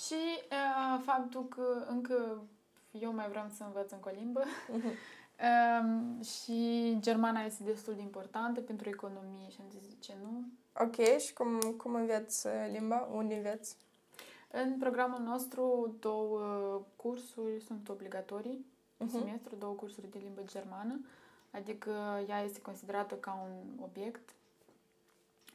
Și 0.05 0.13
uh, 0.51 1.01
faptul 1.05 1.47
că 1.47 1.85
încă 1.87 2.41
eu 2.91 3.13
mai 3.13 3.29
vreau 3.29 3.45
să 3.55 3.63
învăț 3.63 3.91
încă 3.91 4.09
o 4.09 4.17
limbă 4.19 4.43
Mhm. 4.71 4.87
um, 5.81 6.21
și 6.21 6.95
germana 6.99 7.41
este 7.41 7.63
destul 7.63 7.95
de 7.95 8.01
importantă 8.01 8.59
pentru 8.61 8.89
economie 8.89 9.49
și 9.49 9.57
am 9.61 9.69
zis 9.69 9.87
de 9.87 9.95
ce 9.99 10.13
nu. 10.23 10.43
Ok, 10.83 11.17
și 11.17 11.33
cum, 11.33 11.59
cum 11.77 11.95
înveți 11.95 12.47
uh, 12.47 12.53
limba? 12.71 13.07
Unde 13.13 13.35
înveți? 13.35 13.75
În 14.51 14.77
programul 14.79 15.19
nostru 15.19 15.95
două 15.99 16.41
cursuri 16.95 17.61
sunt 17.61 17.89
obligatorii 17.89 18.65
în 18.97 19.05
Mhm. 19.05 19.17
semestru, 19.17 19.55
două 19.55 19.73
cursuri 19.73 20.11
de 20.11 20.17
limbă 20.23 20.41
germană, 20.45 20.99
adică 21.51 21.91
ea 22.27 22.41
este 22.43 22.61
considerată 22.61 23.15
ca 23.15 23.39
un 23.43 23.83
obiect 23.83 24.29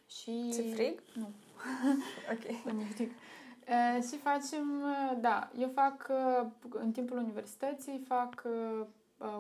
și... 0.07 0.49
Ți 0.53 0.63
frig? 0.73 1.03
Nu. 1.15 1.29
Ok. 2.33 2.45
Nu 2.73 2.73
mi 2.73 2.85
fric. 2.85 3.11
Uh, 3.11 4.03
și 4.03 4.17
facem, 4.19 4.83
uh, 4.83 5.19
da, 5.21 5.51
eu 5.59 5.69
fac 5.75 6.09
uh, 6.11 6.47
în 6.71 6.93
timpul 6.93 7.17
universității 7.17 8.05
fac 8.07 8.43
uh, 8.45 8.87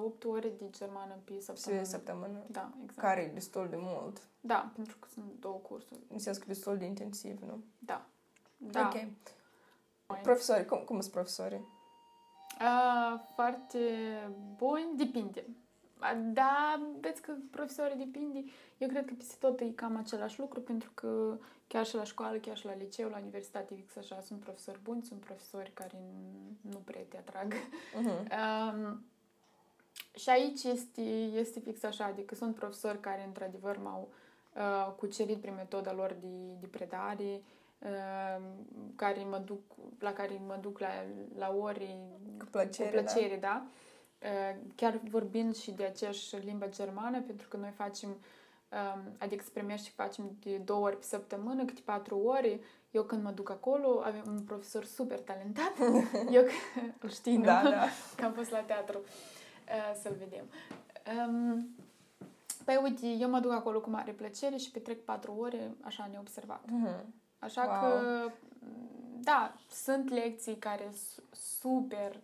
8 0.04 0.24
ore 0.24 0.48
de 0.58 0.70
germană 0.70 1.14
pe 1.24 1.32
Pe 1.32 1.40
săptămână. 1.40 1.82
săptămână. 1.84 2.38
Da, 2.50 2.70
exact. 2.82 2.98
Care 3.00 3.20
e 3.20 3.28
destul 3.34 3.66
de 3.70 3.76
mult. 3.78 4.22
Da, 4.40 4.70
pentru 4.74 4.96
că 4.98 5.08
sunt 5.12 5.24
două 5.40 5.56
cursuri. 5.56 6.00
În 6.12 6.18
sens 6.18 6.36
că 6.38 6.44
destul 6.46 6.76
de 6.78 6.84
intensiv, 6.84 7.40
nu? 7.42 7.62
Da. 7.78 8.06
Da. 8.56 8.86
Ok. 8.94 9.06
Profesori, 10.06 10.64
cum, 10.64 10.78
cum 10.78 11.00
sunt 11.00 11.12
profesorii? 11.12 11.64
Uh, 12.60 13.20
foarte 13.34 13.78
buni, 14.56 14.96
depinde. 14.96 15.44
Da, 16.32 16.80
vezi 17.00 17.20
că 17.20 17.32
profesorii 17.50 17.96
depinde. 17.96 18.44
Eu 18.78 18.88
cred 18.88 19.04
că 19.04 19.12
peste 19.16 19.34
tot 19.40 19.60
e 19.60 19.64
cam 19.64 19.96
același 19.96 20.40
lucru, 20.40 20.60
pentru 20.60 20.90
că 20.94 21.38
chiar 21.66 21.86
și 21.86 21.94
la 21.94 22.04
școală, 22.04 22.36
chiar 22.36 22.56
și 22.56 22.66
la 22.66 22.74
liceu, 22.74 23.08
la 23.08 23.18
universitate, 23.18 23.74
fix 23.74 23.96
așa, 23.96 24.20
sunt 24.20 24.40
profesori 24.40 24.78
buni, 24.82 25.02
sunt 25.02 25.20
profesori 25.20 25.70
care 25.74 25.98
nu 26.60 26.76
prea 26.84 27.00
te 27.08 27.16
atrag. 27.16 27.54
Mhm. 27.94 28.28
Um, 28.36 29.04
și 30.14 30.28
aici 30.28 30.62
este, 30.62 31.00
este 31.34 31.60
fix 31.60 31.82
așa, 31.82 32.04
adică 32.04 32.34
sunt 32.34 32.54
profesori 32.54 33.00
care 33.00 33.24
într-adevăr 33.26 33.78
m-au 33.78 34.08
uh, 34.54 34.92
cucerit 34.96 35.40
prin 35.40 35.54
metoda 35.54 35.92
lor 35.92 36.16
de, 36.20 36.56
de 36.60 36.66
predare, 36.66 37.24
uh, 37.24 37.55
care 38.96 39.26
mă 39.30 39.38
duc, 39.38 39.60
la 39.98 40.12
care 40.12 40.40
mă 40.46 40.58
duc 40.60 40.78
la, 40.78 40.88
la 41.36 41.56
ori 41.60 41.98
Cu 42.38 42.44
plăcere, 42.50 42.88
cu 42.88 43.02
plăcere, 43.02 43.36
da? 43.36 43.66
Uh, 44.22 44.56
chiar 44.74 45.00
vorbind 45.10 45.56
și 45.56 45.70
de 45.70 45.84
aceeași 45.84 46.36
limba 46.36 46.68
germană, 46.68 47.20
pentru 47.20 47.48
că 47.48 47.56
noi 47.56 47.72
facem, 47.76 48.08
um, 48.08 49.14
adică 49.18 49.44
se 49.44 49.50
primește 49.52 49.86
și 49.86 49.94
facem 49.94 50.36
de 50.40 50.56
două 50.56 50.84
ori 50.84 50.96
pe 50.96 51.04
săptămână, 51.04 51.64
câte 51.64 51.80
patru 51.84 52.18
ore. 52.18 52.60
Eu 52.90 53.02
când 53.02 53.22
mă 53.22 53.30
duc 53.30 53.50
acolo, 53.50 54.00
avem 54.04 54.22
un 54.26 54.40
profesor 54.40 54.84
super 54.84 55.20
talentat. 55.20 55.72
Eu 56.36 56.42
îl 57.00 57.10
știi, 57.10 57.36
nu? 57.36 57.44
Da, 57.44 57.62
da. 57.62 57.86
Că 58.16 58.24
am 58.24 58.32
fost 58.32 58.50
la 58.50 58.60
teatru 58.60 58.98
uh, 58.98 60.00
să-l 60.02 60.14
vedem. 60.18 60.44
Um, 61.28 61.68
păi 62.64 62.80
uite, 62.82 63.06
eu 63.06 63.30
mă 63.30 63.38
duc 63.38 63.52
acolo 63.52 63.80
cu 63.80 63.90
mare 63.90 64.12
plăcere 64.12 64.56
și 64.56 64.70
petrec 64.70 65.04
patru 65.04 65.32
ore 65.38 65.74
așa 65.80 66.08
neobservat. 66.12 66.64
Mhm. 66.70 67.14
Așa 67.46 67.62
Wow. 67.62 67.80
că, 67.80 68.30
da, 69.20 69.54
sunt 69.70 70.10
lecții 70.10 70.56
care 70.56 70.90
sunt 70.92 71.26
super 71.32 72.20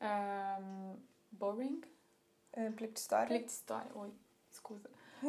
um, 0.00 0.98
boring, 1.28 1.86
E, 2.50 2.60
Plictisitoare? 2.60 3.26
plictisitoare, 3.26 3.88
oi, 3.94 4.12
scuză. 4.48 4.88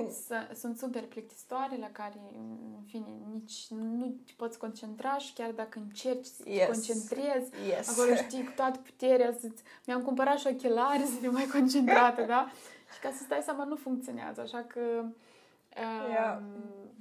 S- 0.10 0.58
sunt 0.60 0.78
super 0.78 1.04
plictisitoare 1.04 1.78
la 1.78 1.90
care, 1.92 2.20
în 2.36 2.82
fine, 2.86 3.08
nici 3.34 3.68
nu 3.70 4.06
te 4.26 4.32
poți 4.38 4.58
concentra 4.58 5.18
și 5.18 5.34
chiar 5.34 5.52
dacă 5.52 5.80
încerci 5.80 6.26
să 6.26 6.44
te 6.44 6.50
Yes. 6.50 6.66
concentrezi, 6.68 7.50
Yes. 7.70 7.90
acolo 8.00 8.16
știi 8.16 8.44
cu 8.44 8.52
toată 8.56 8.80
puterea 8.80 9.34
să 9.40 9.48
Mi-am 9.86 10.02
cumpărat 10.02 10.38
și 10.40 10.48
ochelari 10.48 11.02
să 11.04 11.20
fiu 11.20 11.32
mai 11.32 11.46
concentrată, 11.52 12.22
da? 12.24 12.48
Și 12.94 13.00
ca 13.00 13.12
să 13.12 13.24
stai 13.24 13.42
seama, 13.44 13.64
nu 13.64 13.76
funcționează, 13.76 14.42
așa 14.42 14.64
că... 14.68 14.80
Um, 15.04 16.10
Yeah. 16.10 16.40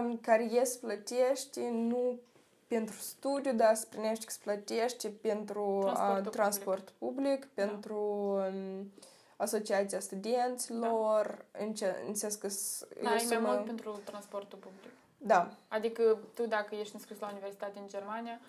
Um, 0.01 0.17
care 0.19 0.45
ies 0.53 0.77
plătești 0.77 1.61
nu 1.61 2.19
pentru 2.67 2.95
studiu, 2.97 3.53
dar 3.53 3.75
să 3.75 3.87
primești 3.89 4.25
că 4.25 4.33
plătești 4.43 5.09
pentru 5.09 5.79
Transportul 5.81 6.27
a, 6.27 6.31
transport 6.31 6.93
public, 6.99 7.25
public 7.25 7.49
Da. 7.55 7.63
pentru 7.65 7.97
um, 7.99 8.93
asociația 9.37 10.01
studenților, 10.01 11.45
în, 11.59 11.75
ce, 11.75 11.95
în 12.09 12.15
sens 12.15 12.35
că 12.35 12.49
s- 12.49 12.87
e 12.99 13.03
Da, 13.03 13.11
o 13.11 13.13
e 13.13 13.17
mai 13.17 13.19
sumă- 13.19 13.47
mult 13.49 13.65
pentru 13.65 14.01
transportul 14.05 14.59
public. 14.59 14.91
Da, 15.19 15.51
Adică 15.69 16.19
tu 16.35 16.47
dacă 16.47 16.75
ești 16.75 16.95
înscris 16.95 17.19
la 17.19 17.29
universitate 17.31 17.79
în 17.79 17.89
Germania, 17.89 18.41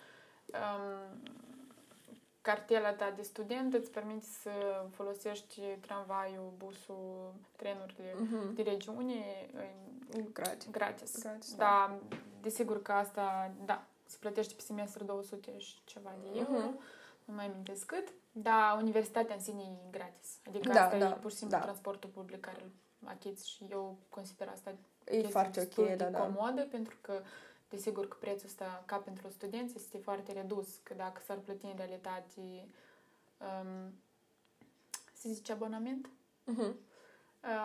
um, 0.45 1.19
cartela 2.41 2.93
ta 2.93 3.11
de 3.15 3.21
student 3.21 3.73
îți 3.73 3.91
permite 3.91 4.25
să 4.41 4.51
folosești 4.91 5.61
tramvaiul, 5.61 6.53
busul, 6.57 7.33
trenurile 7.55 8.15
Mhm. 8.19 8.53
de 8.53 8.61
regiune 8.61 9.49
în- 10.11 10.29
gratis. 10.33 10.69
gratis. 10.71 11.19
Gratis, 11.21 11.55
da. 11.55 11.99
desigur 12.41 12.81
că 12.81 12.91
asta, 12.91 13.51
da, 13.65 13.83
se 14.05 14.17
plătește 14.19 14.53
pe 14.55 14.61
semestru 14.61 15.03
200 15.03 15.57
și 15.57 15.81
ceva 15.85 16.13
de 16.21 16.27
euro, 16.39 16.51
Mhm. 16.65 16.79
nu 17.25 17.33
mai 17.33 17.45
amintesc 17.45 17.85
cât, 17.85 18.07
dar 18.31 18.77
universitatea 18.81 19.35
în 19.35 19.41
sine 19.41 19.61
e 19.61 19.89
gratis. 19.91 20.37
Adică 20.47 20.69
Da, 20.73 20.83
asta 20.85 20.97
da, 20.97 21.07
e 21.09 21.11
pur 21.13 21.31
și 21.31 21.37
simplu 21.37 21.57
da. 21.57 21.63
transportul 21.63 22.09
public 22.09 22.39
care 22.39 22.57
îl 22.61 22.69
achizi 23.07 23.49
și 23.49 23.65
eu 23.71 23.97
consider 24.09 24.47
asta 24.47 24.69
E 24.69 24.75
chestie 25.11 25.29
foarte 25.29 25.59
destul 25.59 25.83
ok, 25.83 25.89
de 25.89 25.95
da, 25.95 26.05
da. 26.09 26.19
comodă 26.19 26.61
pentru 26.61 26.97
că 27.01 27.21
desigur 27.69 28.07
că 28.07 28.17
prețul 28.19 28.47
ăsta 28.47 28.83
ca 28.85 28.95
pentru 28.97 29.29
studenți 29.29 29.75
este 29.75 29.97
foarte 29.97 30.31
redus, 30.31 30.67
că 30.83 30.93
dacă 30.93 31.21
s-ar 31.25 31.37
plăti 31.37 31.65
în 31.65 31.73
realitate 31.77 32.67
um, 33.37 33.93
se 35.13 35.29
zice 35.31 35.51
abonament, 35.51 36.09
Mhm. 36.43 36.61
uh, 36.61 36.75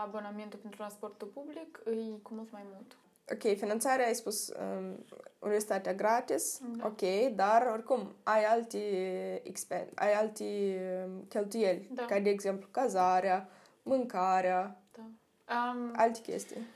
abonamentul 0.02 0.58
pentru 0.58 0.78
transportul 0.80 1.28
public 1.28 1.80
e 1.86 2.18
cu 2.22 2.34
mult 2.34 2.50
mai 2.52 2.62
mult. 2.72 2.96
Ok, 3.32 3.56
finanțarea, 3.56 4.06
ai 4.06 4.14
spus, 4.14 4.48
um, 4.48 5.04
universitatea 5.38 5.94
gratis, 5.94 6.60
Da. 6.76 6.86
ok, 6.86 7.34
dar 7.34 7.66
oricum 7.72 8.14
ai 8.22 8.44
alte, 8.44 8.78
expen- 9.44 9.90
ai 9.94 10.12
alte 10.14 10.44
um, 11.06 11.24
cheltuieli, 11.28 11.88
Da. 11.92 12.04
ca 12.04 12.18
de 12.20 12.30
exemplu 12.30 12.68
cazarea, 12.70 13.48
mâncarea, 13.82 14.78
Da. 14.96 15.02
Um, 15.54 15.92
alte 15.96 16.20
chestii. 16.20 16.66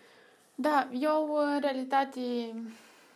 Da, 0.54 0.88
eu 0.92 1.34
în 1.36 1.60
realitate 1.60 2.20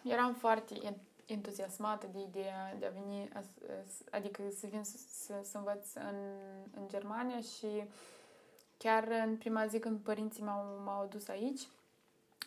eram 0.03 0.35
foarte 0.35 0.75
en- 0.75 1.11
entuziasmată 1.27 2.07
de 2.13 2.19
ideea 2.29 2.77
de 2.79 2.87
a 2.87 2.91
veni, 2.91 3.29
as- 3.33 3.69
as- 3.85 4.05
adică 4.11 4.43
să 4.61 4.67
vin 4.67 4.85
să, 4.85 4.97
să, 5.09 5.35
să 5.43 5.57
învăț 5.59 5.95
în, 5.95 6.17
în 6.77 6.89
Germania 6.89 7.41
și 7.41 7.85
chiar 8.77 9.09
în 9.27 9.37
prima 9.37 9.67
zi 9.67 9.79
când 9.79 10.01
părinții 10.01 10.43
m-au, 10.43 10.65
m-au 10.85 11.07
dus 11.07 11.29
aici, 11.29 11.69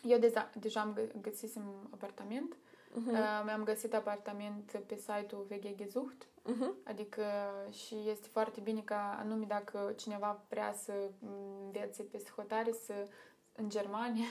eu 0.02 0.18
deja, 0.18 0.50
deja 0.60 0.80
am 0.80 0.94
gă- 0.98 1.20
găsisem 1.20 1.62
apartament. 1.90 2.56
Mhm. 2.94 3.08
Uh, 3.10 3.42
mi-am 3.44 3.64
găsit 3.64 3.94
apartament 3.94 4.70
pe 4.86 4.96
site-ul 4.96 5.46
VG 5.48 5.74
Gesucht, 5.76 6.26
Mhm. 6.42 6.72
adică 6.84 7.24
și 7.86 7.96
este 8.08 8.28
foarte 8.28 8.60
bine 8.60 8.80
ca 8.80 9.16
anume 9.18 9.44
dacă 9.44 9.92
cineva 9.96 10.40
vrea 10.48 10.72
să 10.84 10.92
învețe 11.64 12.02
peste 12.02 12.30
hotare 12.36 12.72
să, 12.72 12.92
în 13.56 13.68
Germania 13.68 14.24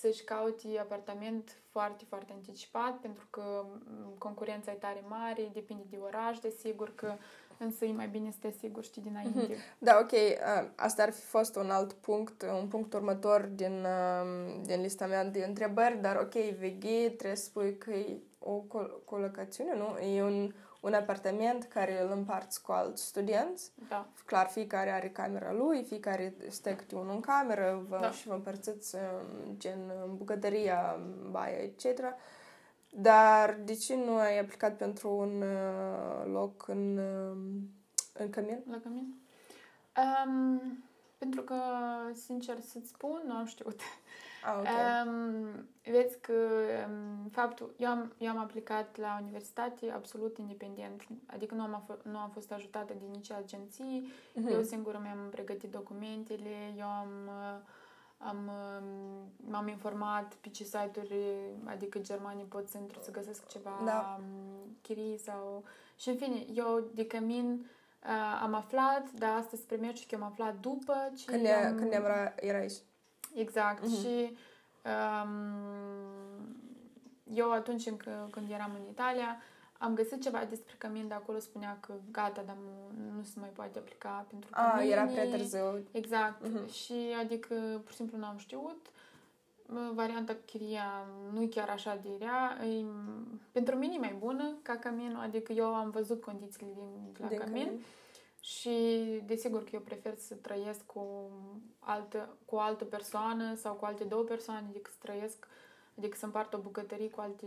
să-și 0.00 0.24
caute 0.24 0.78
apartament 0.80 1.56
foarte, 1.70 2.04
foarte 2.08 2.32
anticipat 2.32 2.96
pentru 2.96 3.26
că 3.30 3.64
m, 3.64 4.14
concurența 4.18 4.70
e 4.70 4.74
tare 4.74 5.04
mare, 5.08 5.50
depinde 5.52 5.82
de 5.90 5.98
oraș, 6.02 6.38
desigur 6.38 6.94
că 6.94 7.12
însă 7.58 7.84
e 7.84 7.92
mai 7.92 8.08
bine 8.08 8.30
să 8.30 8.36
te 8.40 8.46
asiguri, 8.46 8.86
știi, 8.86 9.02
dinainte. 9.02 9.56
Da, 9.78 9.98
ok, 10.02 10.12
uh, 10.12 10.68
asta 10.76 11.02
ar 11.02 11.12
fi 11.12 11.20
fost 11.20 11.56
un 11.56 11.70
alt 11.70 11.92
punct, 11.92 12.42
un 12.42 12.68
punct 12.68 12.92
următor 12.92 13.40
din, 13.40 13.72
um, 13.72 14.62
din 14.62 14.80
lista 14.80 15.06
mea 15.06 15.24
de 15.24 15.44
întrebări, 15.46 16.00
dar 16.00 16.16
ok, 16.16 16.32
VG, 16.32 16.84
trebuie 17.16 17.36
să 17.36 17.44
spui 17.44 17.78
că 17.78 17.90
e 17.90 18.18
o 18.38 18.52
col- 18.52 19.02
colocațiune, 19.04 19.74
nu? 19.74 19.98
E 19.98 20.22
un, 20.22 20.52
un 20.80 20.94
apartament 20.94 21.64
care 21.64 22.02
îl 22.02 22.10
împarți 22.10 22.62
cu 22.62 22.72
alți 22.72 23.06
studenți. 23.06 23.72
Da. 23.88 24.06
Clar, 24.24 24.46
fiecare 24.46 24.90
are 24.90 25.08
camera 25.08 25.52
lui, 25.52 25.84
fiecare 25.84 26.34
stă 26.48 26.74
câte 26.74 26.94
unul 26.94 27.14
în 27.14 27.20
cameră 27.20 27.84
vă, 27.88 27.98
Da. 28.00 28.10
și 28.10 28.26
vă 28.26 28.34
împărțiți 28.34 28.94
um, 28.94 29.54
gen 29.56 29.92
în 30.04 30.16
bucătăria, 30.16 31.00
baia, 31.30 31.56
etc. 31.56 32.00
Dar 32.90 33.58
de 33.64 33.74
ce 33.74 33.96
nu 33.96 34.16
ai 34.16 34.38
aplicat 34.38 34.76
pentru 34.76 35.10
un 35.16 35.42
uh, 35.42 36.32
loc 36.32 36.68
în, 36.68 36.98
um, 36.98 37.70
în 38.12 38.30
Cămin? 38.30 38.62
La 38.70 38.80
cămin? 38.82 39.14
Um, 39.96 40.84
pentru 41.18 41.42
că, 41.42 41.54
sincer 42.14 42.60
să-ți 42.60 42.88
spun, 42.88 43.22
nu 43.26 43.34
am 43.34 43.46
știut. 43.46 43.80
Ah, 44.44 44.56
ok. 44.58 44.66
Um, 45.06 45.68
vezi 45.92 46.18
că 46.20 46.32
um, 46.88 47.28
faptul, 47.28 47.74
eu 47.76 47.88
am, 47.88 48.12
eu 48.18 48.30
am 48.30 48.38
aplicat 48.38 48.96
la 48.96 49.18
universitate 49.22 49.90
absolut 49.90 50.38
independent, 50.38 51.02
adică 51.26 51.54
nu 51.54 51.62
am, 51.62 51.84
af- 51.84 52.02
nu 52.02 52.18
am 52.18 52.30
fost 52.30 52.52
ajutată 52.52 52.92
de 52.98 53.04
nici 53.10 53.30
agenții, 53.30 54.12
Mhm. 54.34 54.48
eu 54.52 54.62
singură 54.62 54.98
mi-am 55.02 55.28
pregătit 55.30 55.70
documentele, 55.70 56.74
eu 56.78 56.86
am, 56.86 57.08
uh, 57.26 57.58
am, 58.18 58.36
um, 58.80 59.50
m-am 59.50 59.68
informat 59.68 60.34
pe 60.34 60.48
ce 60.48 60.64
site-uri, 60.64 61.14
adică 61.64 61.98
germanii 61.98 62.44
pot 62.44 62.68
să 62.68 62.78
intru 62.78 63.00
să 63.00 63.10
găsesc 63.10 63.46
ceva 63.46 63.80
Da. 63.84 64.18
um, 64.20 64.76
chirii 64.82 65.18
sau... 65.18 65.64
Și 65.96 66.08
în 66.08 66.16
fine, 66.16 66.44
eu 66.54 66.90
de 66.94 67.06
cămin 67.06 67.66
uh, 68.04 68.40
am 68.42 68.54
aflat, 68.54 69.10
dar 69.12 69.36
asta 69.36 69.56
spre 69.56 69.76
mergi 69.76 70.06
că 70.06 70.14
eu 70.14 70.22
am 70.22 70.28
aflat 70.30 70.54
după 70.60 70.94
ce 71.16 71.24
Când, 71.24 71.46
am... 71.46 71.72
e, 71.74 71.78
când 71.78 71.92
era, 71.92 72.32
era 72.36 72.58
aici. 72.58 72.72
Exact. 73.34 73.82
Mhm. 73.86 73.94
Și 74.00 74.36
um, 75.24 76.46
eu 77.34 77.52
atunci 77.52 77.86
încă, 77.86 78.28
când 78.30 78.50
eram 78.50 78.70
în 78.74 78.90
Italia 78.90 79.36
am 79.78 79.94
găsit 79.94 80.22
ceva 80.22 80.44
despre 80.48 80.74
cămin, 80.78 81.08
dar 81.08 81.18
acolo 81.18 81.38
spunea 81.38 81.76
că 81.80 81.92
gata, 82.12 82.42
dar 82.46 82.56
nu, 82.56 83.00
nu 83.16 83.22
se 83.22 83.40
mai 83.40 83.48
poate 83.48 83.78
aplica 83.78 84.26
pentru 84.28 84.48
Ah, 84.52 84.70
cămini. 84.74 84.92
era 84.92 85.04
prea 85.04 85.28
târziu. 85.28 85.84
Exact. 85.92 86.46
Mhm. 86.48 86.70
Și 86.72 86.94
adică 87.20 87.54
pur 87.82 87.90
și 87.90 87.96
simplu 87.96 88.18
n-am 88.18 88.36
știut. 88.38 88.86
Mă, 89.66 89.90
Varianta 89.94 90.36
chiria 90.46 91.06
nu 91.32 91.42
e 91.42 91.46
chiar 91.46 91.68
așa 91.68 91.98
de 92.02 92.08
rea. 92.18 92.66
E, 92.66 92.84
pentru 93.52 93.76
mine 93.76 93.94
e 93.94 93.98
mai 93.98 94.16
bună 94.18 94.54
ca 94.62 94.76
căminul, 94.76 95.20
adică 95.22 95.52
eu 95.52 95.74
am 95.74 95.90
văzut 95.90 96.22
condițiile 96.22 96.72
din, 96.74 97.14
la 97.18 97.26
din 97.26 97.38
cămin. 97.38 97.64
Cămin. 97.64 97.82
Și 98.40 98.70
desigur 99.26 99.64
că 99.64 99.70
eu 99.72 99.80
prefer 99.80 100.14
să 100.16 100.34
trăiesc 100.34 100.86
cu, 100.86 101.30
altă, 101.78 102.28
cu 102.44 102.54
o 102.54 102.58
altă 102.60 102.84
persoană 102.84 103.54
sau 103.54 103.74
cu 103.74 103.84
alte 103.84 104.04
două 104.04 104.22
persoane 104.22 104.68
decât 104.72 104.92
să 104.92 104.98
trăiesc, 105.02 105.46
adică 105.98 106.16
să 106.18 106.24
împart 106.24 106.54
o 106.54 106.58
bucătărie 106.58 107.10
cu 107.10 107.20
alte 107.20 107.46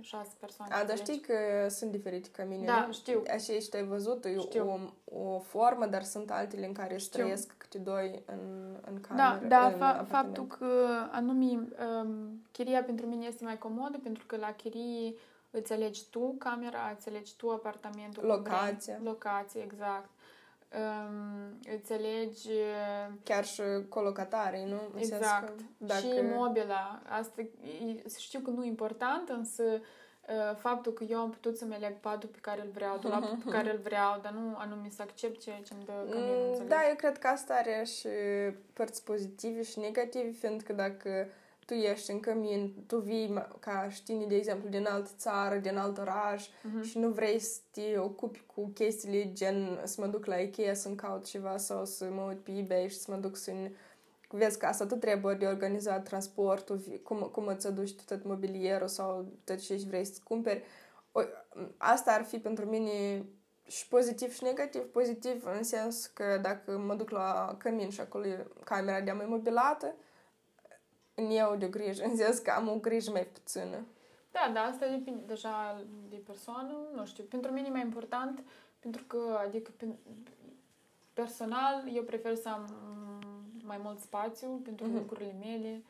șase 0.00 0.30
persoane. 0.40 0.74
A, 0.74 0.84
dar 0.84 0.88
înțelegi? 0.98 1.12
știi 1.12 1.20
că 1.34 1.68
sunt 1.68 1.90
diferite 1.90 2.28
cămine, 2.32 2.64
Da, 2.66 2.84
nu? 2.86 2.92
știu. 2.92 3.22
Așa 3.30 3.52
ești, 3.52 3.76
ai 3.76 3.84
văzut, 3.84 4.24
e 4.24 4.38
Știu. 4.38 4.90
o, 5.04 5.18
o 5.34 5.38
formă, 5.38 5.86
dar 5.86 6.02
sunt 6.02 6.30
altele 6.30 6.66
în 6.66 6.72
care 6.72 6.96
Știu. 6.96 7.20
trăiesc 7.22 7.54
câte 7.58 7.78
doi 7.78 8.22
în, 8.26 8.74
în 8.86 9.00
Da, 9.00 9.08
cameră. 9.08 9.46
da, 9.46 9.66
în 9.66 9.72
fa- 9.72 9.76
apartament. 9.76 10.08
faptul 10.08 10.46
că 10.46 10.86
anume 11.10 11.46
um, 11.46 12.42
chiria 12.52 12.82
pentru 12.82 13.06
mine 13.06 13.26
este 13.26 13.44
mai 13.44 13.58
comodă 13.58 13.98
pentru 14.02 14.24
că 14.26 14.36
la 14.36 14.52
chirie 14.52 15.14
îți 15.50 15.72
alegi 15.72 16.04
tu 16.10 16.34
camera, 16.38 16.94
îți 16.98 17.08
alegi 17.08 17.36
tu 17.36 17.50
apartamentul. 17.50 18.22
cum 18.22 18.30
Locația. 18.30 18.94
vrei. 18.94 19.06
Locație, 19.06 19.62
exact. 19.62 20.08
Um, 20.74 21.58
îți 21.76 21.92
alegi 21.92 22.48
uh, 22.48 23.14
Chiar 23.22 23.44
și 23.44 23.62
colocatare, 23.88 24.64
nu? 24.66 24.80
În 24.94 25.04
sens 25.04 25.20
Exact. 25.20 25.46
că 25.46 25.62
Dacă... 25.76 26.00
Și 26.00 26.20
mobila. 26.34 27.02
Asta 27.08 27.40
e- 27.40 28.08
știu 28.18 28.40
că 28.40 28.50
nu 28.50 28.64
e 28.64 28.66
important, 28.66 29.28
însă 29.28 29.62
uh, 29.62 30.56
faptul 30.56 30.92
că 30.92 31.04
eu 31.04 31.18
am 31.18 31.30
putut 31.30 31.56
să-mi 31.56 31.74
aleg 31.74 31.96
patul 31.96 32.28
pe 32.28 32.38
care 32.40 32.60
îl 32.60 32.70
vreau, 32.72 32.98
dulapul 32.98 33.38
pe 33.44 33.50
care 33.50 33.70
îl 33.70 33.78
vreau, 33.78 34.20
dar 34.22 34.32
nu 34.32 34.56
anume 34.56 34.88
să 34.88 35.02
accept 35.02 35.40
ceea 35.40 35.60
ce 35.66 35.74
îmi 35.74 35.84
dă 35.84 35.92
căminul, 36.10 36.36
Mm, 36.36 36.46
înțelegi? 36.48 36.68
Da, 36.68 36.88
eu 36.88 36.94
cred 36.94 37.18
că 37.18 37.26
asta 37.26 37.54
are 37.54 37.84
și 37.84 38.08
părți 38.72 39.04
pozitive 39.04 39.62
și 39.62 39.78
negative, 39.78 40.30
fiindcă 40.30 40.72
dacă 40.72 41.28
tu 41.66 41.74
ești 41.74 42.10
în 42.10 42.20
cămin, 42.20 42.72
tu 42.86 42.98
vii 42.98 43.34
ma- 43.40 43.58
ca 43.60 43.88
știni, 43.90 44.26
de 44.26 44.36
exemplu, 44.36 44.68
din 44.68 44.86
altă 44.86 45.10
țară, 45.16 45.56
din 45.56 45.76
alt 45.76 45.98
oraș 45.98 46.46
Mhm. 46.62 46.82
și 46.82 46.98
nu 46.98 47.08
vrei 47.08 47.38
să 47.38 47.58
te 47.70 47.98
ocupi 47.98 48.42
cu 48.54 48.70
chestiile 48.74 49.32
gen 49.32 49.80
să 49.84 50.00
mă 50.00 50.06
duc 50.06 50.24
la 50.24 50.36
Ikea 50.36 50.74
să-mi 50.74 50.96
caut 50.96 51.24
ceva 51.24 51.56
sau 51.56 51.84
să 51.84 52.04
mă 52.04 52.22
uit 52.22 52.38
pe 52.38 52.50
eBay 52.56 52.88
și 52.88 52.98
să 52.98 53.10
mă 53.10 53.16
duc 53.16 53.36
să 53.36 53.52
Vezi 54.28 54.58
că 54.58 54.66
asta 54.66 54.86
tu 54.86 54.94
trebuie 54.94 55.34
de 55.34 55.46
organizat 55.46 56.04
transportul, 56.04 56.76
vi- 56.76 57.02
cum, 57.02 57.18
cum 57.18 57.46
îți 57.46 57.66
aduci 57.66 57.94
tu 57.94 58.02
tot 58.06 58.24
mobilierul 58.24 58.88
sau 58.88 59.26
tot 59.44 59.58
ce 59.58 59.82
vrei 59.86 60.04
să 60.04 60.20
cumperi. 60.24 60.62
O, 61.12 61.20
asta 61.76 62.12
ar 62.12 62.24
fi 62.24 62.38
pentru 62.38 62.64
mine 62.66 63.24
și 63.66 63.88
pozitiv 63.88 64.32
și 64.34 64.42
negativ. 64.44 64.82
Pozitiv 64.82 65.44
în 65.56 65.62
sens 65.62 66.06
că 66.06 66.38
dacă 66.42 66.78
mă 66.78 66.94
duc 66.94 67.10
la 67.10 67.54
cămin 67.58 67.90
și 67.90 68.00
acolo 68.00 68.26
e 68.26 68.46
camera 68.64 69.00
de 69.00 69.12
mai 69.12 69.26
mobilată, 69.28 69.94
în 71.16 71.30
eu 71.30 71.56
de 71.56 71.66
grijă, 71.66 72.04
în 72.04 72.16
sens 72.16 72.38
că 72.38 72.50
am 72.50 72.68
o 72.68 72.74
grijă 72.74 73.10
mai 73.10 73.26
puțină. 73.32 73.84
Da, 74.30 74.50
da, 74.54 74.60
asta 74.60 74.86
depinde 74.86 75.22
deja 75.26 75.84
de 76.10 76.16
persoană, 76.16 76.72
nu 76.94 77.06
știu. 77.06 77.24
Pentru 77.24 77.52
mine 77.52 77.66
e 77.66 77.70
mai 77.70 77.80
important, 77.80 78.42
pentru 78.80 79.04
că, 79.06 79.38
adică, 79.46 79.70
personal, 81.12 81.84
eu 81.94 82.02
prefer 82.02 82.34
să 82.34 82.48
am 82.48 82.74
mai 83.64 83.80
mult 83.82 84.00
spațiu 84.00 84.60
pentru 84.64 84.86
mm-hmm. 84.86 84.92
lucrurile 84.92 85.34
mele. 85.40 85.82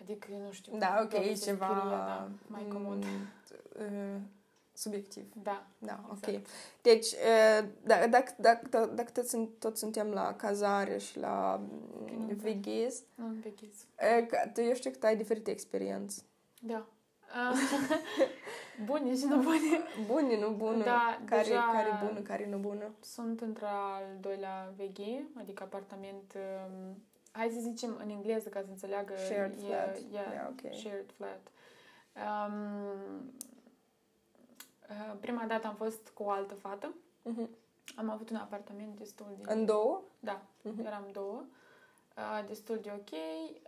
Adică, 0.00 0.26
nu 0.44 0.52
știu... 0.52 0.78
Da, 0.78 1.00
ok, 1.02 1.12
e 1.12 1.32
ceva... 1.32 1.66
Scrie, 1.66 1.90
da, 1.90 2.28
mai 2.46 2.66
comod. 2.72 3.04
Uh, 4.80 4.86
subiectiv. 4.92 5.24
Da. 5.42 5.66
Da, 5.78 6.00
ok. 6.10 6.26
exact. 6.26 6.46
Deci, 6.82 7.06
uh, 7.12 7.68
dacă, 7.82 8.06
dacă, 8.08 8.32
dacă, 8.38 8.86
dacă 8.94 9.10
tot, 9.10 9.26
sunt, 9.28 9.48
tot 9.58 9.76
suntem 9.76 10.08
la 10.10 10.34
cazare 10.34 10.98
și 10.98 11.18
la 11.18 11.60
mm, 11.70 12.26
Nu, 12.28 12.34
veghez, 12.34 13.02
Nu, 13.14 13.24
un 13.26 13.40
veghez. 13.40 13.68
uh, 14.20 14.26
că- 14.26 14.50
tu 14.54 14.60
eu 14.60 14.74
știu 14.74 14.90
că 14.90 14.96
tu 14.96 15.06
ai 15.06 15.16
diferite 15.16 15.50
experiențe. 15.50 16.22
Da. 16.60 16.86
Ah, 17.32 17.56
Bune 18.84 19.16
și 19.16 19.24
nu 19.24 19.36
bune. 19.42 19.80
Bune, 20.06 20.38
nu 20.38 20.50
bună. 20.50 20.84
Da, 20.84 21.20
care, 21.24 21.42
deja- 21.42 21.70
care 21.72 21.88
e 21.88 22.06
bună, 22.06 22.20
care 22.20 22.46
nu 22.48 22.58
bună. 22.58 22.94
Sunt 23.00 23.40
într-al 23.40 24.02
doilea 24.20 24.72
VG, 24.76 24.98
adică 25.38 25.62
apartament, 25.62 26.34
um, 26.34 27.02
hai 27.32 27.50
să 27.54 27.60
zicem 27.60 27.96
în 28.02 28.10
engleză 28.10 28.48
ca 28.48 28.60
să 28.60 28.66
înțeleagă. 28.70 29.12
Shared 29.16 29.52
e, 29.58 29.66
flat. 29.66 29.96
E, 29.96 30.02
Yeah, 30.12 30.48
ok. 30.50 30.74
shared 30.74 31.10
flat. 31.16 31.40
Um, 32.16 32.74
uh, 32.84 33.48
prima 35.40 35.54
dată 35.54 35.66
am 35.66 35.74
fost 35.86 36.08
cu 36.14 36.22
o 36.22 36.30
altă 36.30 36.54
fată. 36.54 36.94
Mhm. 37.22 37.48
Am 37.96 38.10
avut 38.10 38.30
un 38.30 38.36
apartament 38.36 38.96
destul 38.98 39.26
de... 39.38 39.52
În 39.52 39.64
două? 39.64 40.00
Da, 40.20 40.40
Mhm. 40.62 40.86
eram 40.86 41.08
două. 41.12 41.44
Uh, 42.16 42.44
destul 42.48 42.78
de 42.82 42.90
ok. 42.94 43.10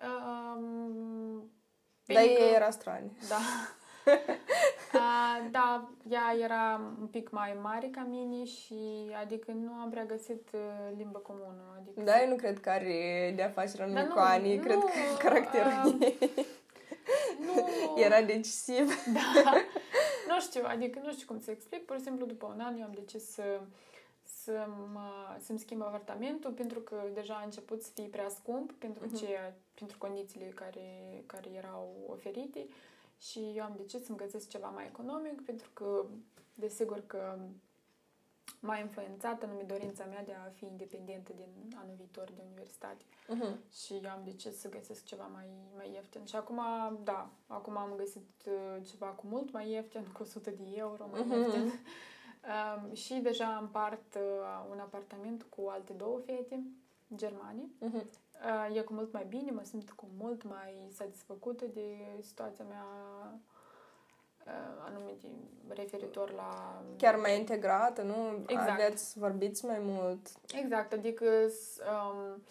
Um, 0.09 1.51
Dar 2.07 2.23
bine 2.23 2.35
că- 2.35 2.43
ei 2.43 2.55
era 2.55 2.71
strani. 2.71 3.17
Da. 3.29 3.37
Uh, 4.95 5.49
da, 5.51 5.89
ea 6.09 6.37
era 6.41 6.81
un 7.01 7.07
pic 7.07 7.31
mai 7.31 7.57
mare 7.63 7.87
ca 7.89 8.07
mine 8.09 8.45
și 8.45 9.11
adică 9.23 9.53
nu 9.53 9.73
am 9.73 9.91
prea 9.91 10.05
găsit 10.05 10.49
uh, 10.53 10.61
limbă 10.97 11.19
comună. 11.19 11.63
Adică 11.81 12.01
Da, 12.01 12.23
eu 12.23 12.29
nu 12.29 12.37
cred 12.37 12.61
că 12.61 12.71
are 12.71 13.33
de 13.37 13.43
afaceri 13.43 13.79
Dar 13.93 14.03
în 14.03 14.09
nu, 14.09 14.13
cu 14.15 14.19
Ani, 14.19 14.57
nu, 14.57 14.63
cred 14.63 14.79
că 14.79 15.17
caracterul 15.19 15.73
uh, 15.87 15.95
ei 16.01 16.19
nu, 17.41 17.69
era 18.05 18.23
decisiv. 18.23 19.05
Da. 19.13 19.21
Nu 20.35 20.41
știu, 20.41 20.63
adică 20.65 21.01
nu 21.05 21.13
știu 21.13 21.27
cum 21.27 21.41
să 21.41 21.51
explic. 21.51 21.85
Pur 21.85 21.97
și 21.97 22.03
simplu 22.03 22.27
după 22.27 22.47
un 22.47 22.61
an 22.61 22.77
eu 22.79 22.85
am 22.85 22.93
decis 22.95 23.25
să, 23.31 23.61
să 24.23 24.67
mă, 24.93 25.37
să-mi 25.41 25.59
schimb 25.59 25.83
apartamentul 25.83 26.51
pentru 26.53 26.81
că 26.81 27.03
deja 27.15 27.35
a 27.35 27.45
început 27.45 27.83
să 27.83 27.91
fie 27.95 28.07
prea 28.07 28.29
scump 28.29 28.73
pentru, 28.73 29.05
Mhm. 29.07 29.17
ce, 29.17 29.55
pentru 29.75 29.99
condițiile 29.99 30.47
care, 30.47 31.23
care 31.27 31.51
erau 31.51 31.89
oferite 32.09 32.67
și 33.21 33.53
eu 33.55 33.65
am 33.65 33.75
decis 33.77 34.05
să-mi 34.05 34.19
găsesc 34.19 34.49
ceva 34.49 34.69
mai 34.69 34.87
economic 34.87 35.45
pentru 35.45 35.71
că 35.73 36.05
desigur 36.55 37.03
că 37.07 37.39
m-a 38.61 38.77
influențat 38.79 39.43
anume 39.43 39.63
dorința 39.63 40.05
mea 40.05 40.25
de 40.25 40.33
a 40.33 40.51
fi 40.51 40.65
independentă 40.67 41.33
din 41.37 41.77
anul 41.77 41.95
viitor 41.97 42.25
de 42.35 42.43
universitate. 42.51 43.05
Mhm. 43.29 43.59
Și 43.73 43.95
eu 44.03 44.11
am 44.11 44.21
decis 44.25 44.59
să 44.59 44.69
găsesc 44.69 45.05
ceva 45.05 45.27
mai, 45.27 45.47
mai 45.77 45.91
ieftin. 45.93 46.25
Și 46.25 46.37
acum, 46.37 46.61
da, 47.05 47.31
acum 47.47 47.77
am 47.77 47.95
găsit 47.97 48.29
uh, 48.47 48.87
ceva 48.91 49.07
cu 49.07 49.27
mult 49.27 49.53
mai 49.53 49.71
ieftin, 49.71 50.05
cu 50.13 50.23
100 50.23 50.51
de 50.51 50.65
euro 50.75 51.09
mai 51.11 51.21
Mhm. 51.21 51.33
ieftin. 51.33 51.73
Um, 52.85 52.95
și 52.95 53.15
deja 53.15 53.57
împart 53.57 54.15
uh, 54.15 54.67
un 54.71 54.79
apartament 54.79 55.43
cu 55.43 55.69
alte 55.69 55.93
două 55.93 56.19
fete 56.19 56.63
germane. 57.15 57.69
Mhm. 57.79 57.97
Uh, 58.71 58.77
e 58.77 58.81
cu 58.81 58.93
mult 58.93 59.13
mai 59.13 59.25
bine, 59.29 59.51
mă 59.51 59.63
simt 59.65 59.91
cu 59.91 60.09
mult 60.19 60.43
mai 60.43 60.89
satisfăcută 60.93 61.65
de 61.67 61.97
situația 62.21 62.65
mea 62.65 62.85
uh, 64.47 64.53
anume 64.87 65.11
de, 65.21 65.27
referitor 65.75 66.31
la... 66.33 66.83
Chiar 66.97 67.17
mai 67.17 67.39
integrată, 67.39 68.03
nu? 68.03 68.43
Exact. 68.47 68.71
Aveți, 68.71 69.19
vorbiți 69.19 69.65
mai 69.65 69.79
mult. 69.81 70.27
Exact, 70.63 70.93
adică 70.93 71.49
s- 71.49 71.79
um, 71.79 72.43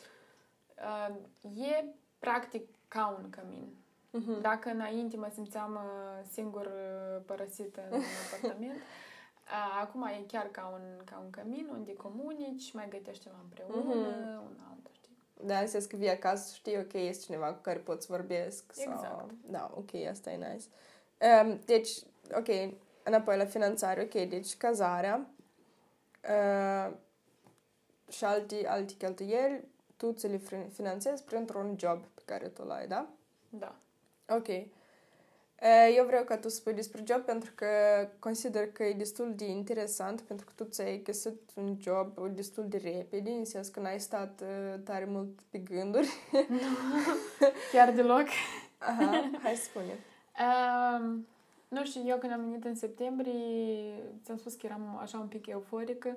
uh, 0.77 1.67
e 1.69 1.85
practic 2.19 2.67
ca 2.87 3.17
un 3.19 3.29
cămin. 3.29 3.67
Mhm. 4.11 4.41
Dacă 4.41 4.69
înainte 4.69 5.17
mă 5.17 5.29
simțeam 5.33 5.73
uh, 5.73 6.25
singur 6.31 6.65
uh, 6.65 7.21
părăsită 7.25 7.81
în 7.89 8.01
apartament, 8.33 8.75
uh, 8.75 9.79
acum 9.81 10.03
e 10.03 10.23
chiar 10.27 10.45
ca 10.45 10.69
un, 10.73 11.03
ca 11.05 11.19
un 11.23 11.29
cămin 11.29 11.67
unde 11.71 11.93
comunici, 11.93 12.73
mai 12.73 12.89
gătești 12.89 13.23
ceva 13.23 13.35
împreună, 13.43 13.93
Mhm. 13.93 14.43
un 14.45 14.57
altul, 14.69 14.91
știi? 14.93 15.17
Da, 15.43 15.57
în 15.59 15.67
sens 15.67 15.85
că 15.85 15.95
vii 15.95 16.09
acasă, 16.09 16.53
știi, 16.55 16.77
ok, 16.77 16.93
este 16.93 17.23
cineva 17.25 17.53
cu 17.53 17.61
care 17.61 17.79
poți 17.79 18.07
vorbesc. 18.07 18.73
Sau... 18.73 18.91
Exact. 18.93 19.31
Da, 19.49 19.71
ok, 19.75 19.93
asta 20.09 20.31
e 20.31 20.35
nice. 20.51 20.65
Um, 21.21 21.59
deci, 21.65 21.89
ok, 22.37 22.47
înapoi 23.03 23.37
la 23.37 23.45
finanțare, 23.45 24.01
ok, 24.01 24.29
deci 24.29 24.55
cazarea 24.57 25.29
uh, 26.29 26.93
și 28.09 28.23
alte, 28.23 28.67
alte 28.67 28.93
cheltuieli, 28.97 29.63
tu 29.97 30.11
ți 30.11 30.27
le 30.27 30.37
fi- 30.37 30.69
finanțezi 30.73 31.23
printr-un 31.23 31.75
job 31.79 32.03
pe 32.13 32.21
care 32.25 32.47
tu 32.47 32.63
l-ai, 32.63 32.87
da? 32.87 33.07
Da. 33.49 33.75
Ok. 34.29 34.47
Uh, 34.47 35.93
Eu 35.95 36.05
vreau 36.05 36.23
ca 36.23 36.37
tu 36.37 36.49
să 36.49 36.55
spui 36.55 36.73
despre 36.73 37.03
job 37.07 37.21
pentru 37.21 37.51
că 37.55 37.67
consider 38.19 38.71
că 38.71 38.83
e 38.83 38.93
destul 38.93 39.33
de 39.35 39.45
interesant 39.45 40.21
pentru 40.21 40.45
că 40.45 40.51
tu 40.55 40.63
ți-ai 40.69 41.01
găsit 41.03 41.39
un 41.55 41.77
job 41.79 42.27
destul 42.27 42.67
de 42.67 42.77
repede, 42.77 43.29
în 43.29 43.45
sens 43.45 43.67
că 43.67 43.79
n-ai 43.79 43.99
stat 43.99 44.41
uh, 44.41 44.79
tare 44.83 45.05
mult 45.05 45.39
pe 45.49 45.57
gânduri. 45.57 46.09
Chiar 47.71 47.91
deloc. 47.91 48.25
Aha, 48.77 49.29
hai 49.43 49.55
să 49.55 49.63
spune. 49.63 49.99
Um, 50.41 51.27
nu 51.67 51.85
știu, 51.85 52.01
eu 52.05 52.17
când 52.17 52.31
am 52.31 52.41
venit 52.41 52.65
în 52.65 52.75
septembrie, 52.75 53.33
ți-am 54.23 54.37
spus 54.37 54.53
că 54.53 54.65
eram 54.65 54.97
așa 55.01 55.17
un 55.19 55.27
pic 55.27 55.47
euforică, 55.47 56.15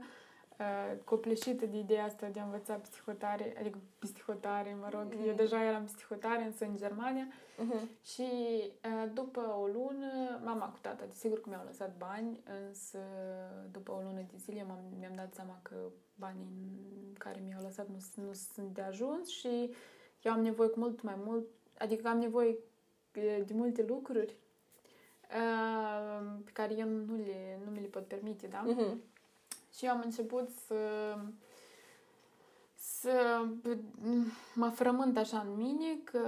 uh, 0.58 0.98
copleșită 1.04 1.66
de 1.66 1.78
ideea 1.78 2.04
asta 2.04 2.28
de 2.28 2.40
a 2.40 2.44
învăța 2.44 2.74
psihotare, 2.74 3.54
adică 3.58 3.78
psihotare, 3.98 4.76
mă 4.80 4.88
rog. 4.90 5.14
Mhm. 5.14 5.28
Eu 5.28 5.34
deja 5.34 5.64
eram 5.64 5.84
psihotare, 5.84 6.44
însă 6.44 6.64
în 6.64 6.76
Germania. 6.76 7.26
Mhm. 7.58 7.88
Și 8.02 8.28
uh, 8.84 9.10
după 9.12 9.40
o 9.60 9.66
lună, 9.66 10.40
mama 10.44 10.66
cu 10.68 10.78
tata, 10.80 11.04
desigur 11.06 11.40
că 11.40 11.48
mi-au 11.48 11.64
lăsat 11.64 11.96
bani, 11.98 12.40
însă 12.68 12.98
după 13.72 13.92
o 13.92 14.00
lună 14.00 14.20
de 14.30 14.36
zile 14.36 14.64
m-am, 14.68 14.80
mi-am 14.98 15.14
dat 15.14 15.34
seama 15.34 15.58
că 15.62 15.76
banii 16.14 17.12
care 17.18 17.42
mi-au 17.46 17.62
lăsat 17.62 17.88
nu, 17.88 18.22
nu 18.24 18.32
sunt 18.32 18.74
de 18.74 18.80
ajuns 18.80 19.28
și 19.28 19.70
eu 20.22 20.32
am 20.32 20.42
nevoie 20.42 20.68
cu 20.68 20.78
mult 20.78 21.02
mai 21.02 21.14
mult, 21.24 21.46
adică 21.78 22.08
am 22.08 22.18
nevoie 22.18 22.56
de, 23.14 23.42
de 23.46 23.54
multe 23.54 23.84
lucruri 23.88 24.34
uh, 25.30 26.26
pe 26.44 26.50
care 26.52 26.74
eu 26.74 26.88
nu, 26.88 27.16
le, 27.16 27.58
nu 27.64 27.70
mi 27.70 27.80
le 27.80 27.86
pot 27.86 28.06
permite, 28.06 28.46
da? 28.46 28.62
Mhm. 28.66 29.02
Și 29.76 29.84
eu 29.84 29.90
am 29.92 30.00
început 30.04 30.48
să 30.66 30.76
să 32.76 33.44
mă 34.54 34.68
frământ 34.68 35.16
așa 35.16 35.38
în 35.38 35.56
mine 35.56 35.98
că 36.04 36.18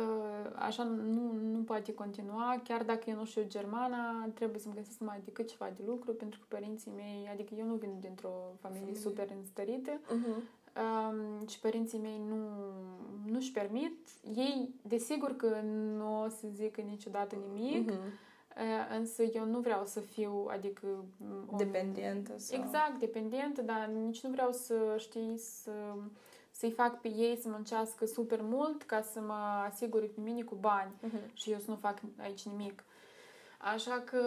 așa 0.55 0.83
nu, 0.83 1.33
nu 1.33 1.59
poate 1.62 1.94
continua, 1.94 2.61
chiar 2.64 2.83
dacă 2.83 3.11
eu 3.11 3.16
nu 3.16 3.25
știu 3.25 3.44
germana, 3.46 4.27
trebuie 4.35 4.61
să-mi 4.61 4.75
găsesc 4.75 4.99
mai 5.01 5.20
decât 5.25 5.49
ceva 5.49 5.70
de 5.77 5.83
lucru, 5.87 6.12
pentru 6.12 6.38
că 6.38 6.46
părinții 6.49 6.92
mei, 6.96 7.29
adică 7.33 7.55
eu 7.59 7.66
nu 7.66 7.75
vin 7.75 7.96
dintr-o 8.01 8.29
familie 8.61 8.81
Familie. 8.81 9.01
super 9.01 9.29
înstărită 9.38 9.90
Mhm. 10.14 10.42
Um, 10.76 11.46
și 11.46 11.58
părinții 11.60 11.98
mei 11.98 12.20
nu, 12.28 12.36
nu-și 13.32 13.52
permit. 13.52 13.96
Ei, 14.36 14.74
desigur 14.82 15.36
că 15.36 15.60
nu 15.96 16.22
o 16.22 16.28
să 16.28 16.46
zică 16.54 16.80
niciodată 16.80 17.36
nimic, 17.48 17.90
Mhm. 17.90 17.98
uh, 18.00 18.96
însă 18.98 19.22
eu 19.22 19.44
nu 19.44 19.58
vreau 19.60 19.84
să 19.84 20.00
fiu, 20.00 20.46
adică... 20.50 20.86
m, 21.16 21.48
un- 21.50 21.56
Dependentă 21.56 22.32
sau... 22.38 22.60
Exact, 22.62 22.98
dependentă, 22.98 23.62
dar 23.62 23.86
nici 23.86 24.20
nu 24.22 24.30
vreau 24.30 24.52
să 24.52 24.94
știi 24.98 25.38
să, 25.38 25.70
să-i 26.50 26.70
fac 26.70 27.00
pe 27.00 27.08
ei 27.08 27.36
să 27.42 27.48
muncească 27.48 28.06
super 28.06 28.40
mult 28.42 28.82
ca 28.82 29.00
să 29.02 29.20
mă 29.20 29.66
asigure 29.70 30.06
pe 30.06 30.20
mine 30.20 30.42
cu 30.42 30.54
bani 30.54 30.90
Mhm. 31.02 31.16
și 31.32 31.50
eu 31.50 31.58
să 31.58 31.70
nu 31.70 31.76
fac 31.76 31.98
aici 32.20 32.42
nimic. 32.46 32.84
Așa 33.59 34.01
că, 34.05 34.21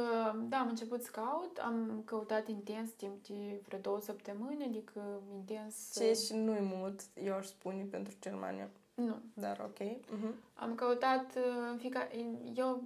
da, 0.49 0.57
am 0.57 0.67
început 0.67 1.03
să 1.03 1.09
caut, 1.11 1.57
am 1.57 2.01
căutat 2.05 2.47
intens 2.47 2.89
timp 2.91 3.27
de 3.27 3.61
vreo 3.67 3.79
două 3.79 3.99
săptămâni, 3.99 4.63
adică 4.65 5.21
intens... 5.33 5.91
Ce 5.95 6.13
și 6.13 6.33
nu-i 6.35 6.61
mult, 6.61 7.01
eu 7.23 7.35
aș 7.35 7.45
spune, 7.45 7.83
pentru 7.83 8.13
Germania. 8.21 8.69
Nu. 8.93 9.15
Dar 9.33 9.59
ok. 9.65 9.79
Mhm. 10.11 10.33
Am 10.53 10.75
căutat 10.75 11.35
uh, 11.35 11.67
în 11.71 11.77
fiecare... 11.77 12.09
Eu, 12.55 12.83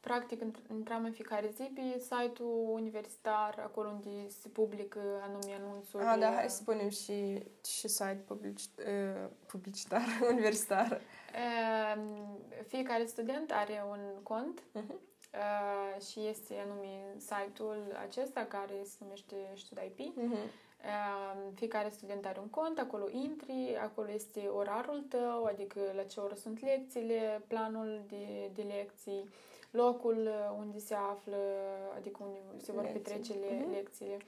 practic, 0.00 0.40
int- 0.44 0.70
intram 0.70 1.04
în 1.04 1.12
fiecare 1.12 1.50
zi 1.54 1.70
pe 1.74 1.98
site-ul 2.00 2.70
universitar, 2.72 3.58
acolo 3.64 3.88
unde 3.88 4.28
se 4.28 4.48
publică 4.48 5.00
anume 5.22 5.52
anunțuri. 5.64 6.04
Ah, 6.04 6.16
da, 6.18 6.32
hai 6.34 6.50
să 6.50 6.56
spunem 6.56 6.88
și, 6.88 7.42
și 7.64 7.88
site 7.88 8.22
publici, 8.26 8.62
uh, 8.78 9.28
publicitar, 9.46 10.02
universitar. 10.32 11.00
Uh, 11.34 12.02
Fiecare 12.66 13.04
student 13.06 13.50
are 13.52 13.84
un 13.90 14.00
cont 14.22 14.62
Mhm. 14.72 14.94
Uh, 15.34 16.02
și 16.02 16.26
este 16.26 16.54
anume 16.64 17.14
site-ul 17.18 17.96
acesta 18.06 18.44
care 18.44 18.80
se 18.84 18.96
numește 19.00 19.36
StudIP. 19.56 19.98
Mhm. 20.16 20.32
Uh, 20.32 21.52
fiecare 21.54 21.88
student 21.88 22.26
are 22.26 22.38
un 22.40 22.48
cont, 22.48 22.78
acolo 22.78 23.04
intri, 23.10 23.76
acolo 23.82 24.10
este 24.10 24.40
orarul 24.40 25.00
tău, 25.08 25.44
adică 25.44 25.80
la 25.96 26.02
ce 26.02 26.20
oră 26.20 26.34
sunt 26.34 26.60
lecțiile, 26.60 27.44
planul 27.46 28.02
de, 28.08 28.50
de 28.54 28.62
lecții, 28.62 29.28
locul 29.70 30.16
uh, 30.26 30.56
unde 30.58 30.78
se 30.78 30.94
află, 30.94 31.36
adică 31.96 32.18
unde 32.22 32.38
se 32.64 32.72
vor 32.72 32.82
Lecții. 32.82 33.00
petrece 33.00 33.32
le, 33.32 33.60
Mhm. 33.60 33.70
lecțiile, 33.70 34.14
uh, 34.14 34.22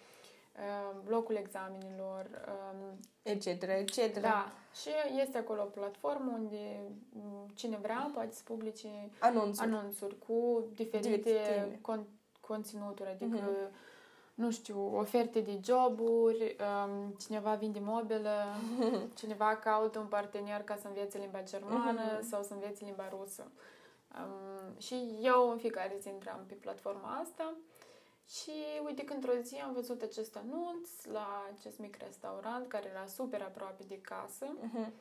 locul 1.07 1.35
examenilor, 1.35 2.27
um, 2.73 2.99
etc., 3.23 3.47
etc. 3.63 4.19
da. 4.21 4.53
Și 4.81 4.89
este 5.21 5.39
acolo 5.39 5.63
o 5.63 5.65
platformă 5.65 6.33
unde 6.35 6.81
m, 7.13 7.47
cine 7.55 7.77
vrea 7.83 8.11
poate 8.15 8.33
să 8.33 8.41
publice 8.45 8.89
Anunțuri. 9.19 9.67
anunțuri 9.69 10.19
cu 10.19 10.65
diferite 10.75 11.09
Diferite. 11.09 11.81
con- 11.81 12.07
conținuturi, 12.41 13.09
adică, 13.09 13.37
Mhm. 13.43 13.71
nu 14.35 14.51
știu, 14.51 14.97
oferte 14.97 15.41
de 15.41 15.61
joburi, 15.65 16.57
um, 16.87 17.15
cineva 17.21 17.55
vinde 17.55 17.79
mobilă, 17.83 18.35
cineva 19.21 19.57
caută 19.57 19.99
un 19.99 20.07
partener 20.07 20.63
ca 20.63 20.77
să 20.77 20.87
învețe 20.87 21.19
limba 21.19 21.43
germană 21.43 22.01
Mhm. 22.17 22.29
sau 22.29 22.43
să 22.43 22.53
învețe 22.53 22.85
limba 22.85 23.09
rusă. 23.09 23.51
Um, 24.19 24.79
și 24.79 25.19
eu 25.23 25.51
în 25.51 25.59
fiecare 25.59 25.97
zi 26.01 26.09
intram 26.09 26.41
pe 26.47 26.55
platforma 26.55 27.19
asta 27.23 27.55
și 28.29 28.53
uite 28.85 29.05
că 29.05 29.13
într-o 29.13 29.33
zi 29.43 29.55
am 29.57 29.73
văzut 29.73 30.03
acest 30.03 30.37
anunț 30.37 31.05
la 31.05 31.49
acest 31.59 31.79
mic 31.79 31.97
restaurant 31.97 32.69
care 32.69 32.89
era 32.89 33.07
super 33.07 33.43
aproape 33.43 33.83
de 33.89 34.01
casă 34.01 34.47
Mhm. 34.61 34.93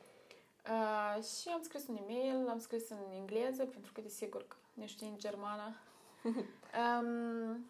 Uh, 0.70 1.22
și 1.24 1.48
am 1.48 1.62
scris 1.62 1.86
un 1.86 1.96
e-mail, 1.96 2.44
l-am 2.44 2.58
scris 2.58 2.88
în 2.88 2.98
engleză, 3.16 3.64
pentru 3.64 3.92
că 3.92 4.00
desigur 4.00 4.44
că 4.48 4.56
ne 4.74 4.86
știi 4.86 5.08
în 5.08 5.18
germană. 5.18 5.76
um, 7.02 7.66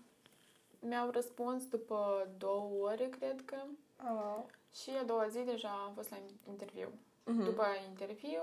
mi-au 0.80 1.10
răspuns 1.10 1.66
după 1.68 2.28
două 2.38 2.88
ore, 2.90 3.08
cred 3.08 3.44
că, 3.44 3.56
Oh. 4.10 4.42
și 4.74 4.90
a 5.00 5.04
doua 5.04 5.28
zi 5.28 5.38
deja 5.40 5.68
am 5.86 5.92
fost 5.94 6.10
la 6.10 6.16
interviu. 6.48 6.88
Mhm. 7.24 7.42
După 7.44 7.64
interviu, 7.88 8.42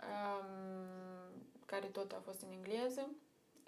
um, 0.00 1.30
care 1.66 1.86
tot 1.86 2.12
a 2.12 2.20
fost 2.24 2.42
în 2.42 2.48
engleză, 2.52 3.08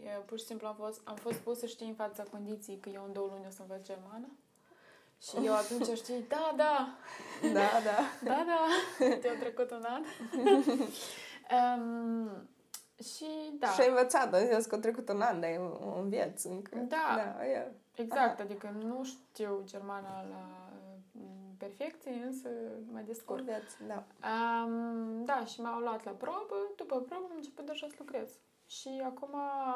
eu, 0.04 0.22
pur 0.26 0.38
și 0.38 0.44
simplu 0.44 0.66
am 0.66 0.74
fost, 0.74 1.00
am 1.04 1.16
fost 1.16 1.38
pusă, 1.38 1.66
știi, 1.66 1.88
în 1.88 1.94
fața 1.94 2.22
condiției 2.22 2.78
că 2.78 2.88
eu 2.88 3.04
în 3.06 3.12
două 3.12 3.28
luni 3.30 3.46
o 3.46 3.50
să 3.50 3.60
învăț 3.60 3.86
germană. 3.86 4.28
Și 5.22 5.36
eu 5.44 5.54
atunci 5.54 5.98
știi, 5.98 6.24
da, 6.28 6.52
da, 6.56 6.98
Da, 7.52 7.70
da. 7.84 7.98
da, 8.24 8.44
da, 8.46 9.16
te-a 9.20 9.38
trecut 9.38 9.70
un 9.70 9.84
an. 9.86 10.02
um, 11.58 12.48
și 13.02 13.26
da, 13.58 13.68
Și 13.68 13.80
ai 13.80 13.88
învățat, 13.88 14.32
în 14.32 14.46
sens 14.46 14.66
că 14.66 14.74
a 14.74 14.78
trecut 14.78 15.08
un 15.08 15.20
an, 15.20 15.40
dar 15.40 15.50
o 15.80 15.98
înveți 15.98 16.46
încă. 16.46 16.78
Da. 16.78 17.14
Da, 17.16 17.46
e. 17.46 17.72
exact, 17.94 18.40
adică 18.40 18.74
nu 18.82 19.04
știu 19.04 19.62
germana 19.64 20.24
la 20.30 20.72
mm, 21.12 21.54
perfecție, 21.58 22.22
însă 22.26 22.48
mă 22.92 23.00
descurc. 23.06 23.38
Înveți, 23.40 23.76
da. 23.86 24.04
Um, 24.30 25.24
da, 25.24 25.44
și 25.44 25.60
m-au 25.60 25.80
luat 25.80 26.04
la 26.04 26.10
probă, 26.10 26.56
după 26.76 26.96
probă 27.00 27.24
am 27.30 27.36
început 27.36 27.66
deja 27.66 27.86
să 27.88 27.94
lucrez. 27.98 28.30
Și 28.70 29.02
acum, 29.04 29.34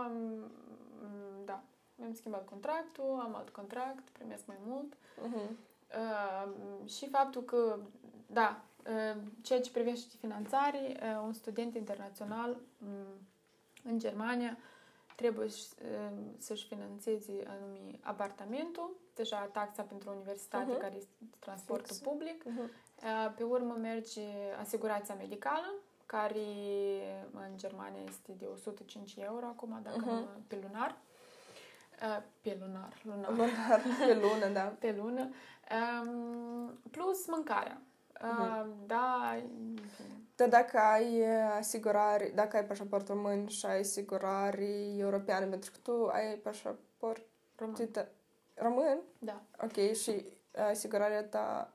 mm, 0.09 1.45
da, 1.45 1.63
mi-am 1.95 2.15
schimbat 2.15 2.45
contractul, 2.45 3.21
am 3.25 3.35
alt 3.35 3.49
contract, 3.49 4.09
primesc 4.13 4.47
mai 4.47 4.57
mult. 4.67 4.93
Mhm. 5.27 5.59
Uh, 5.95 6.89
și 6.91 7.09
faptul 7.09 7.43
că, 7.43 7.79
da, 8.27 8.61
uh, 8.87 9.21
ceea 9.43 9.61
ce 9.61 9.71
privește 9.71 10.17
finanțare, 10.19 10.79
uh, 11.03 11.23
un 11.25 11.33
student 11.33 11.75
internațional 11.75 12.51
um, 12.51 12.89
în 13.85 13.99
Germania 13.99 14.57
trebuie 15.17 15.49
să- 15.49 15.75
uh, 15.83 16.19
să-și 16.39 16.67
finanțeze 16.67 17.33
anumit 17.47 18.05
apartamentul, 18.05 18.97
deja 19.15 19.37
taxa 19.53 19.83
pentru 19.83 20.11
universitate, 20.11 20.71
Mhm. 20.71 20.81
care 20.81 20.95
este 20.97 21.13
transportul 21.39 21.87
Fix. 21.87 21.99
public. 21.99 22.45
Mhm. 22.45 22.61
Uh, 22.61 23.33
Pe 23.37 23.43
urmă 23.43 23.75
merge 23.75 24.27
asigurația 24.61 25.15
medicală, 25.15 25.75
care 26.07 26.41
în 27.33 27.57
Germania 27.57 28.01
este 28.09 28.33
de 28.39 28.47
105 28.53 29.15
euro 29.19 29.47
acum, 29.47 29.81
dacă 29.83 29.97
Mhm. 29.99 30.09
nu, 30.09 30.29
pe 30.47 30.59
lunar. 30.63 30.97
Uh, 32.03 32.23
Pe 32.41 32.57
lunar, 32.61 32.93
lunar 33.03 33.31
Lunar, 33.31 33.81
pe 34.07 34.15
lună, 34.15 34.47
da. 34.53 34.63
pe 34.81 34.93
lună, 34.93 35.29
um, 36.03 36.79
plus 36.91 37.27
mâncarea. 37.27 37.81
Uh, 38.23 38.67
Da, 38.87 39.33
în 39.37 39.77
fine. 39.97 40.09
Dar 40.37 40.49
dacă 40.49 40.79
ai 40.79 41.21
uh, 41.21 41.55
asigurare, 41.59 42.33
dacă 42.35 42.57
ai 42.57 42.65
pașaport 42.65 43.09
român 43.09 43.47
și 43.47 43.67
ai 43.67 43.79
asigurare 43.79 44.95
europeană, 44.97 45.47
pentru 45.47 45.71
că 45.71 45.79
tu 45.83 46.07
ai 46.13 46.35
pașaport 46.35 47.23
român. 47.57 47.89
ita- 47.91 48.09
român, 48.55 48.99
Da, 49.19 49.43
ok, 49.63 49.93
și 49.93 50.11
uh, 50.11 50.61
asigurarea 50.71 51.25
ta 51.25 51.73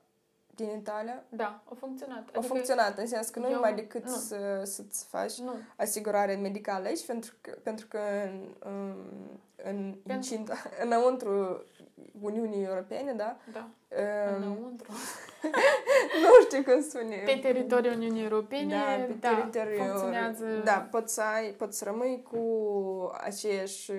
din 0.54 0.68
Italia, 0.78 1.22
da, 1.28 1.62
a 1.70 1.74
funcționat. 1.78 2.36
a 2.36 2.40
funcționat, 2.40 2.98
în 2.98 3.06
sens 3.06 3.28
că 3.28 3.38
nu 3.38 3.46
eu- 3.46 3.54
numai 3.54 3.74
decât 3.74 4.04
nu. 4.04 4.10
să, 4.16 4.62
să-ți 4.64 5.04
faci 5.04 5.38
Nu, 5.38 5.52
asigurare 5.76 6.34
medicală 6.34 6.86
aici, 6.86 7.06
pentru 7.06 7.34
că, 7.40 7.50
pentru 7.62 7.86
că 7.86 7.98
în, 8.24 8.54
în, 8.62 8.86
în 9.64 9.74
Pentru- 9.92 10.12
incinta, 10.14 10.56
înăuntru 10.82 11.64
Uniunii 12.20 12.64
Europene, 12.64 13.12
da? 13.12 13.36
da, 13.52 13.68
Um, 13.96 14.42
înăuntru. 14.42 14.92
nu 16.22 16.44
știu 16.44 16.72
cum 16.72 16.82
spune. 16.82 17.16
Pe 17.24 17.38
teritoriul 17.42 17.94
Uniunii 17.94 18.22
Europene, 18.22 18.74
da, 18.74 19.04
pe 19.06 19.14
da, 19.20 19.28
teritoriul 19.28 19.86
funcționează... 19.86 20.44
Da, 20.64 20.88
poți 20.90 21.14
să, 21.14 21.22
ai, 21.22 21.48
poți 21.48 21.78
să 21.78 21.84
rămâi 21.84 22.22
cu 22.30 22.40
aceeași 23.20 23.90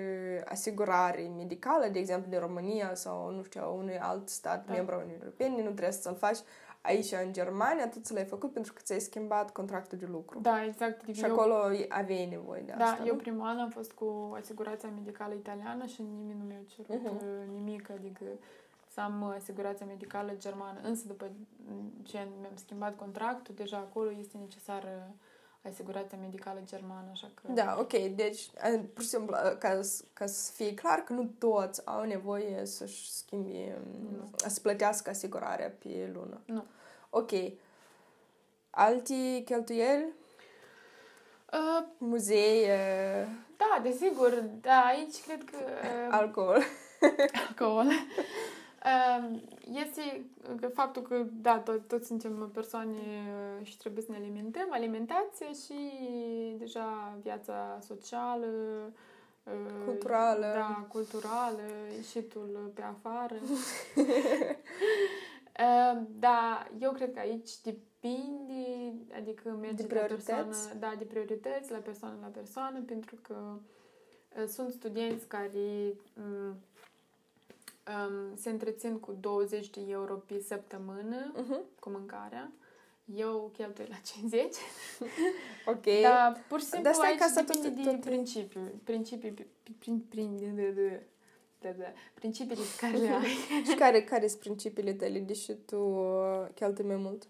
asigurare 0.46 1.32
medicală, 1.38 1.88
de 1.92 2.00
exemplu, 2.00 2.30
de 2.30 2.38
România 2.38 2.92
sau, 2.94 3.30
nu 3.30 3.44
știu, 3.44 3.62
a 3.64 3.68
unui 3.68 4.00
alt 4.00 4.30
stat 4.30 4.66
Da. 4.66 4.74
membru 4.74 4.94
al 4.94 5.02
Uniunii 5.02 5.24
Europene, 5.24 5.56
nu 5.56 5.70
trebuie 5.70 5.92
să-l 5.92 6.16
faci 6.16 6.40
aici, 6.82 7.12
în 7.26 7.34
Germania, 7.34 7.90
tu 7.90 8.00
ți 8.00 8.14
l-ai 8.14 8.26
făcut 8.26 8.54
pentru 8.54 8.74
că 8.74 8.80
ți-ai 8.84 9.00
schimbat 9.00 9.52
contractul 9.52 9.98
de 9.98 10.06
lucru. 10.06 10.40
Da, 10.40 10.64
exact. 10.64 11.02
Adică 11.02 11.18
Și 11.18 11.24
eu, 11.26 11.32
acolo 11.34 11.56
aveai 11.90 12.26
nevoie 12.26 12.62
de 12.62 12.74
da, 12.78 12.86
asta, 12.86 13.04
eu 13.06 13.14
nu? 13.14 13.20
primul 13.20 13.48
an 13.48 13.60
am 13.60 13.70
fost 13.70 13.92
cu 13.92 14.34
asigurația 14.42 14.90
medicală 14.96 15.34
italiană 15.34 15.86
și 15.86 16.02
nimeni 16.02 16.40
nu 16.40 16.46
mi-a 16.46 16.62
cerut 16.76 17.02
Mhm. 17.04 17.16
uh, 17.16 17.22
nimic, 17.54 17.90
adică 17.90 18.24
să 18.94 19.02
am 19.02 19.22
uh, 19.22 19.34
asigurația 19.38 19.86
medicală 19.86 20.32
germană. 20.38 20.80
Însă 20.84 21.08
după 21.08 21.26
ce 22.04 22.18
mi-am 22.40 22.56
schimbat 22.56 22.96
contractul, 22.96 23.56
deja 23.56 23.78
acolo 23.78 24.12
este 24.20 24.38
necesară 24.38 25.14
asigurația 25.70 26.18
medicală 26.22 26.60
germană, 26.66 27.08
așa 27.12 27.32
că... 27.34 27.52
Da, 27.52 27.76
ok, 27.80 27.92
deci, 28.16 28.50
a, 28.62 28.68
pur 28.94 29.04
și 29.04 29.10
simplu, 29.10 29.36
a, 29.36 29.40
ca, 29.56 29.82
să- 29.82 30.04
ca 30.14 30.26
să 30.26 30.52
fie 30.52 30.74
clar 30.74 31.00
că 31.00 31.14
nu 31.14 31.32
toți 31.38 31.86
au 31.86 32.04
nevoie 32.04 32.66
să-și 32.66 33.12
schimbi, 33.12 33.74
Nu. 34.18 34.30
să 34.36 34.60
plătească 34.60 35.10
asigurarea 35.10 35.74
pe 35.80 36.12
lună. 36.14 36.42
Nu. 36.46 36.64
Ok. 37.10 37.32
Alte 38.70 39.42
cheltuieli? 39.46 40.14
Uh, 41.54 41.86
Muzei, 41.98 42.60
uh, 42.62 43.28
da, 43.58 43.80
desigur, 43.84 44.44
da, 44.62 44.80
aici 44.86 45.22
cred 45.26 45.44
că... 45.44 45.58
Uh, 45.58 46.08
alcool. 46.10 46.64
alcool. 47.48 47.88
Um, 48.86 49.42
Este 49.86 50.26
că 50.60 50.68
faptul 50.68 51.02
că, 51.02 51.26
da, 51.42 51.60
tot, 51.60 51.88
toți 51.88 52.08
suntem 52.08 52.50
persoane 52.54 52.98
uh, 53.60 53.66
și 53.68 53.78
trebuie 53.78 54.04
să 54.04 54.12
ne 54.12 54.18
alimentăm, 54.18 54.68
alimentație 54.72 55.48
și 55.66 55.92
deja 56.58 57.18
viața 57.22 57.80
socială, 57.82 58.48
uh, 59.44 59.84
Culturală. 59.86 60.52
Da, 60.56 60.86
culturală, 60.90 61.62
ieșitul 61.96 62.72
pe 62.74 62.82
afară. 62.82 63.36
Uh, 63.96 64.06
Da, 66.20 66.68
eu 66.80 66.92
cred 66.92 67.14
că 67.14 67.20
aici 67.20 67.50
depinde, 67.62 68.94
adică 69.18 69.50
merge 69.62 69.84
De 69.84 69.94
la 69.94 70.00
priorități? 70.00 70.26
persoană, 70.26 70.80
da, 70.80 70.94
de 70.98 71.04
priorități, 71.04 71.72
la 71.72 71.78
persoană 71.78 72.16
la 72.22 72.28
persoană, 72.28 72.80
pentru 72.86 73.16
că 73.22 73.36
uh, 74.42 74.48
sunt 74.48 74.72
studenți 74.72 75.28
care 75.28 75.94
um, 76.18 76.56
um, 78.10 78.36
se 78.36 78.50
întrețin 78.50 79.00
cu 79.00 79.18
20 79.20 79.70
de 79.70 79.82
euro 79.88 80.14
pe 80.16 80.40
săptămână 80.48 81.32
Uh-huh. 81.36 81.80
cu 81.80 81.90
mâncarea. 81.90 82.52
Eu 83.16 83.52
cheltui 83.54 83.86
la 83.90 83.96
50. 83.96 84.56
Ok. 85.66 85.84
Dar 86.02 86.44
pur 86.48 86.60
și 86.60 86.66
simplu 86.66 86.84
Dar 86.84 86.94
stai 86.94 87.10
aici 87.10 87.20
ca 87.20 87.28
să 87.28 87.44
depinde 87.48 87.68
tot- 87.70 87.84
de 87.84 87.92
tot- 87.98 88.00
principiu. 88.06 88.62
Principii, 88.84 89.32
prin, 89.80 90.00
prin, 90.10 90.38
de, 90.38 90.46
de, 90.46 90.70
de, 90.72 91.04
de, 91.60 91.76
de, 91.78 91.94
principiile 92.14 92.62
pe 92.62 92.86
care 92.86 92.98
le 92.98 93.10
ai. 93.10 93.28
Și 93.70 93.76
care, 93.76 94.04
care 94.04 94.28
sunt 94.28 94.40
principiile 94.40 94.94
tale, 94.94 95.20
deși 95.20 95.54
tu 95.54 95.78
uh, 95.78 96.48
cheltui 96.56 96.86
mai 96.86 96.96
mult? 96.96 97.28